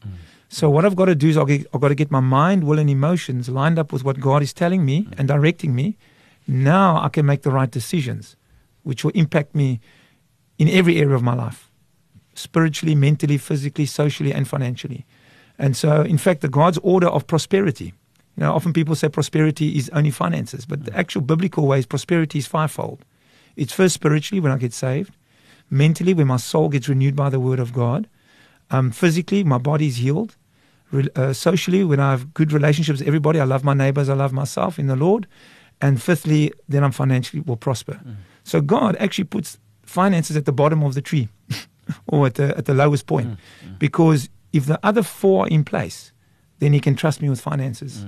So 0.49 0.69
what 0.69 0.85
I've 0.85 0.95
got 0.95 1.05
to 1.05 1.15
do 1.15 1.29
is 1.29 1.37
I've 1.37 1.47
got 1.47 1.61
I've 1.73 1.81
got 1.81 1.87
to 1.87 1.95
get 1.95 2.11
my 2.11 2.19
mind, 2.19 2.63
will, 2.63 2.77
and 2.77 2.89
emotions 2.89 3.49
lined 3.49 3.79
up 3.79 3.91
with 3.91 4.03
what 4.03 4.19
God 4.19 4.43
is 4.43 4.53
telling 4.53 4.85
me 4.85 5.07
and 5.17 5.27
directing 5.27 5.73
me. 5.73 5.97
Now 6.47 7.01
I 7.01 7.09
can 7.09 7.25
make 7.25 7.41
the 7.41 7.49
right 7.49 7.71
decisions, 7.71 8.35
which 8.83 9.03
will 9.03 9.11
impact 9.15 9.55
me 9.55 9.79
in 10.59 10.69
every 10.69 10.99
area 10.99 11.15
of 11.15 11.23
my 11.23 11.33
life, 11.33 11.71
spiritually, 12.35 12.93
mentally, 12.93 13.37
physically, 13.39 13.87
socially, 13.87 14.31
and 14.31 14.47
financially. 14.47 15.05
And 15.57 15.75
so, 15.75 16.01
in 16.01 16.17
fact, 16.17 16.41
the 16.41 16.49
God's 16.49 16.77
order 16.83 17.07
of 17.07 17.25
prosperity. 17.25 17.93
You 18.35 18.43
know, 18.43 18.53
often 18.53 18.73
people 18.73 18.95
say 18.95 19.09
prosperity 19.09 19.77
is 19.77 19.89
only 19.89 20.11
finances, 20.11 20.65
but 20.65 20.85
the 20.85 20.95
actual 20.95 21.21
biblical 21.21 21.67
way 21.67 21.79
is 21.79 21.85
prosperity 21.85 22.39
is 22.39 22.47
fivefold. 22.47 23.05
It's 23.55 23.73
first 23.73 23.93
spiritually 23.93 24.39
when 24.39 24.51
I 24.51 24.57
get 24.57 24.73
saved, 24.73 25.15
mentally 25.73 26.13
when 26.13 26.27
my 26.27 26.37
soul 26.37 26.69
gets 26.69 26.87
renewed 26.87 27.15
by 27.15 27.29
the 27.29 27.39
Word 27.39 27.59
of 27.59 27.73
God, 27.73 28.07
um, 28.69 28.91
physically 28.91 29.43
my 29.43 29.57
body 29.57 29.87
is 29.87 29.97
healed, 29.97 30.37
Re- 30.91 31.09
uh, 31.15 31.33
socially 31.33 31.83
when 31.83 31.99
I 31.99 32.11
have 32.11 32.33
good 32.35 32.51
relationships 32.51 32.99
with 32.99 33.07
everybody, 33.07 33.39
I 33.39 33.45
love 33.45 33.63
my 33.63 33.73
neighbors, 33.73 34.09
I 34.09 34.13
love 34.13 34.31
myself 34.31 34.77
in 34.77 34.85
the 34.85 34.95
Lord, 34.95 35.25
and 35.81 36.01
fifthly, 36.01 36.53
then 36.69 36.83
I'm 36.83 36.91
financially 36.91 37.41
will 37.41 37.57
prosper. 37.57 37.99
Mm. 38.05 38.15
So 38.43 38.61
God 38.61 38.95
actually 38.99 39.23
puts 39.23 39.57
finances 39.81 40.37
at 40.37 40.45
the 40.45 40.51
bottom 40.51 40.83
of 40.83 40.93
the 40.93 41.01
tree, 41.01 41.29
or 42.07 42.27
at 42.27 42.35
the 42.35 42.55
at 42.55 42.65
the 42.65 42.75
lowest 42.75 43.07
point, 43.07 43.29
mm. 43.29 43.37
Mm. 43.65 43.79
because 43.79 44.29
if 44.51 44.67
the 44.67 44.79
other 44.83 45.01
four 45.01 45.45
are 45.45 45.49
in 45.49 45.63
place, 45.63 46.13
then 46.59 46.73
He 46.73 46.79
can 46.79 46.95
trust 46.95 47.21
me 47.21 47.29
with 47.29 47.41
finances. 47.41 48.05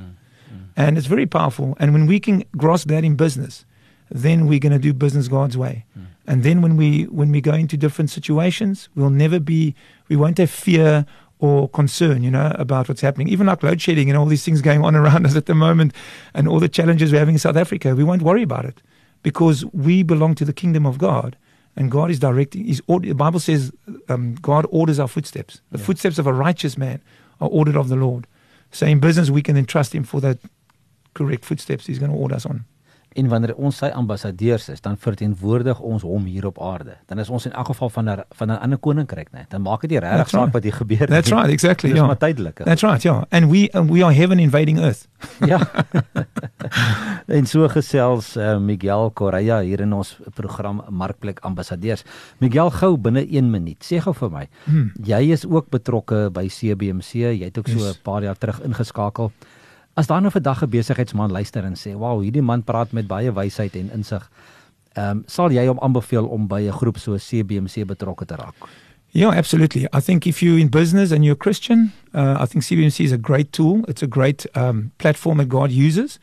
And 0.77 0.97
it's 0.97 1.07
very 1.07 1.25
powerful. 1.25 1.75
And 1.79 1.93
when 1.93 2.05
we 2.05 2.19
can 2.19 2.43
grasp 2.57 2.87
that 2.89 3.03
in 3.03 3.15
business, 3.15 3.65
then 4.11 4.45
we're 4.45 4.59
going 4.59 4.73
to 4.73 4.79
do 4.79 4.93
business 4.93 5.27
God's 5.27 5.57
way. 5.57 5.85
And 6.27 6.43
then 6.43 6.61
when 6.61 6.75
we 6.75 7.03
when 7.03 7.31
we 7.31 7.41
go 7.41 7.53
into 7.53 7.77
different 7.77 8.09
situations, 8.09 8.89
we'll 8.95 9.09
never 9.09 9.39
be 9.39 9.75
we 10.07 10.15
won't 10.15 10.37
have 10.37 10.49
fear 10.49 11.05
or 11.39 11.69
concern, 11.69 12.23
you 12.23 12.31
know, 12.31 12.55
about 12.55 12.87
what's 12.87 13.01
happening. 13.01 13.27
Even 13.27 13.47
like 13.47 13.61
load 13.61 13.81
shedding 13.81 14.09
and 14.09 14.17
all 14.17 14.25
these 14.25 14.43
things 14.43 14.61
going 14.69 14.83
on 14.83 14.95
around 14.95 15.25
us 15.25 15.35
at 15.35 15.45
the 15.45 15.55
moment 15.55 15.93
and 16.33 16.47
all 16.47 16.59
the 16.59 16.69
challenges 16.69 17.11
we're 17.11 17.19
having 17.19 17.35
in 17.35 17.39
South 17.39 17.57
Africa, 17.57 17.95
we 17.95 18.03
won't 18.03 18.21
worry 18.21 18.43
about 18.43 18.65
it 18.65 18.81
because 19.23 19.65
we 19.65 20.03
belong 20.03 20.35
to 20.35 20.45
the 20.45 20.53
kingdom 20.53 20.85
of 20.85 20.97
God. 20.97 21.37
And 21.77 21.91
God 21.91 22.09
is 22.09 22.19
directing. 22.19 22.65
His 22.65 22.81
order, 22.87 23.09
the 23.09 23.15
Bible 23.15 23.41
says 23.41 23.69
um, 24.07 24.35
God 24.35 24.65
orders 24.69 24.97
our 24.97 25.09
footsteps. 25.09 25.59
The 25.71 25.77
footsteps 25.77 26.17
of 26.17 26.25
a 26.25 26.31
righteous 26.31 26.77
man 26.77 27.01
are 27.41 27.49
ordered 27.49 27.75
of 27.75 27.89
the 27.89 27.97
Lord. 27.97 28.27
So 28.71 28.85
in 28.85 29.01
business, 29.01 29.29
we 29.29 29.41
can 29.41 29.57
entrust 29.57 29.93
Him 29.93 30.05
for 30.05 30.21
that 30.21 30.37
correct 31.15 31.43
footsteps 31.43 31.85
He's 31.85 31.99
going 31.99 32.11
to 32.11 32.17
order 32.17 32.35
us 32.35 32.45
on. 32.45 32.63
En 33.15 33.27
wanneer 33.31 33.55
ons 33.55 33.77
sy 33.77 33.85
ambassadeurs 33.95 34.69
is, 34.69 34.81
dan 34.81 34.97
verteenwoordig 34.99 35.79
ons 35.79 36.01
hom 36.03 36.25
hier 36.27 36.45
op 36.45 36.57
aarde. 36.61 36.97
Dan 37.07 37.19
is 37.19 37.29
ons 37.29 37.45
in 37.45 37.53
elk 37.53 37.65
geval 37.71 37.89
van 37.89 38.09
'n 38.09 38.23
van 38.35 38.47
'n 38.51 38.59
ander 38.59 38.77
koninkryk, 38.77 39.31
né? 39.31 39.45
Dan 39.49 39.61
maak 39.61 39.81
dit 39.81 39.89
nie 39.91 39.99
regtig 39.99 40.17
That's 40.17 40.31
saak 40.31 40.41
right. 40.41 40.53
wat 40.53 40.63
hier 40.63 40.73
gebeur 40.73 41.07
That's 41.07 41.29
nie. 41.29 41.37
right, 41.39 41.51
exactly. 41.51 41.89
Dis 41.89 41.97
Yeah. 41.97 42.07
maar 42.07 42.17
tydelik. 42.17 42.55
That's 42.65 42.81
right, 42.83 43.01
yeah. 43.03 43.23
And 43.31 43.49
we 43.51 43.69
and 43.73 43.89
we 43.89 44.03
are 44.03 44.13
heaven 44.13 44.39
invading 44.39 44.79
earth. 44.79 45.07
Ja. 45.45 45.59
en 47.27 47.45
so 47.45 47.67
gesels 47.71 48.35
uh, 48.37 48.57
Miguel 48.61 49.11
Correa 49.13 49.59
hier 49.61 49.81
in 49.81 49.93
ons 49.93 50.17
program 50.37 50.83
Markplek 50.89 51.39
Ambassadeurs. 51.47 52.03
Miguel 52.43 52.69
gou 52.71 52.97
binne 52.97 53.23
1 53.25 53.49
minuut. 53.51 53.77
Sê 53.83 53.99
gou 54.03 54.13
vir 54.13 54.29
my. 54.31 54.47
Hmm. 54.65 54.91
Jy 55.03 55.31
is 55.31 55.45
ook 55.45 55.69
betrokke 55.73 56.29
by 56.33 56.47
CBMC. 56.47 57.13
Jy 57.39 57.43
het 57.49 57.57
ook 57.57 57.67
so 57.67 57.77
'n 57.79 57.85
Yes. 57.85 57.97
paar 58.03 58.23
jaar 58.23 58.37
terug 58.37 58.61
ingeskakel. 58.63 59.31
As 59.95 60.07
daar 60.07 60.21
nou 60.21 60.31
vandag 60.31 60.63
'n 60.63 60.69
besigheidsman 60.69 61.31
luister 61.31 61.63
en 61.63 61.75
sê, 61.75 61.95
"Wow, 61.95 62.21
hierdie 62.21 62.41
man 62.41 62.63
praat 62.63 62.91
met 62.91 63.07
baie 63.07 63.33
wysheid 63.33 63.75
en 63.75 63.91
insig." 63.93 64.29
Ehm 64.93 65.09
um, 65.09 65.23
sal 65.25 65.51
jy 65.51 65.65
hom 65.67 65.79
aanbeveel 65.79 66.25
om 66.25 66.47
by 66.47 66.61
'n 66.61 66.71
groep 66.71 66.97
so 66.97 67.17
CBMC 67.17 67.85
betrokke 67.85 68.25
te 68.25 68.35
raak? 68.35 68.55
Yeah, 69.11 69.37
absolutely. 69.37 69.87
I 69.93 70.01
think 70.01 70.25
if 70.25 70.41
you're 70.41 70.59
in 70.59 70.69
business 70.69 71.11
and 71.11 71.23
you're 71.23 71.35
a 71.35 71.43
Christian, 71.43 71.93
uh, 72.13 72.37
I 72.41 72.45
think 72.45 72.63
CBMC 72.63 73.03
is 73.05 73.11
a 73.11 73.17
great 73.17 73.51
tool. 73.51 73.83
It's 73.87 74.03
a 74.03 74.07
great 74.07 74.45
um, 74.55 74.91
platform 74.97 75.37
that 75.37 75.47
God 75.47 75.71
uses. 75.71 76.19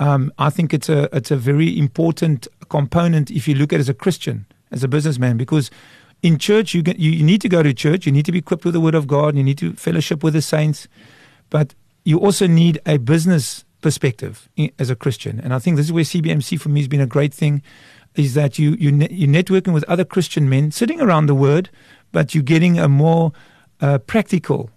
Um, 0.00 0.32
I 0.38 0.50
think 0.50 0.72
it's 0.72 0.88
a 0.88 1.08
it's 1.12 1.30
a 1.30 1.36
very 1.36 1.78
important 1.78 2.48
component 2.68 3.30
if 3.30 3.46
you 3.46 3.54
look 3.54 3.72
at 3.72 3.78
it 3.78 3.82
as 3.82 3.88
a 3.88 3.94
Christian, 3.94 4.46
as 4.70 4.82
a 4.82 4.88
businessman, 4.88 5.36
because 5.36 5.70
in 6.22 6.38
church 6.38 6.74
you 6.74 6.82
get 6.82 6.98
you 6.98 7.22
need 7.24 7.40
to 7.40 7.48
go 7.48 7.62
to 7.62 7.72
church, 7.72 8.06
you 8.06 8.12
need 8.12 8.24
to 8.24 8.32
be 8.32 8.38
equipped 8.38 8.64
with 8.64 8.74
the 8.74 8.80
Word 8.80 8.96
of 8.96 9.06
God, 9.06 9.36
you 9.36 9.44
need 9.44 9.58
to 9.58 9.72
fellowship 9.74 10.24
with 10.24 10.34
the 10.34 10.42
saints, 10.42 10.88
but 11.50 11.74
you 12.04 12.18
also 12.18 12.46
need 12.46 12.80
a 12.86 12.98
business 12.98 13.64
perspective 13.80 14.48
as 14.78 14.90
a 14.90 14.96
Christian. 14.96 15.40
And 15.40 15.52
I 15.52 15.58
think 15.58 15.76
this 15.76 15.86
is 15.86 15.92
where 15.92 16.04
CBMC 16.04 16.60
for 16.60 16.68
me 16.68 16.80
has 16.80 16.88
been 16.88 17.00
a 17.00 17.06
great 17.06 17.34
thing, 17.34 17.62
is 18.14 18.34
that 18.34 18.58
you 18.58 18.76
you 18.78 18.92
ne- 18.92 19.08
you're 19.10 19.28
networking 19.28 19.74
with 19.74 19.84
other 19.84 20.04
Christian 20.04 20.48
men 20.48 20.70
sitting 20.70 21.00
around 21.00 21.26
the 21.26 21.34
Word, 21.34 21.70
but 22.12 22.34
you're 22.34 22.44
getting 22.44 22.78
a 22.78 22.88
more 22.88 23.32
uh, 23.80 23.98
practical 23.98 24.70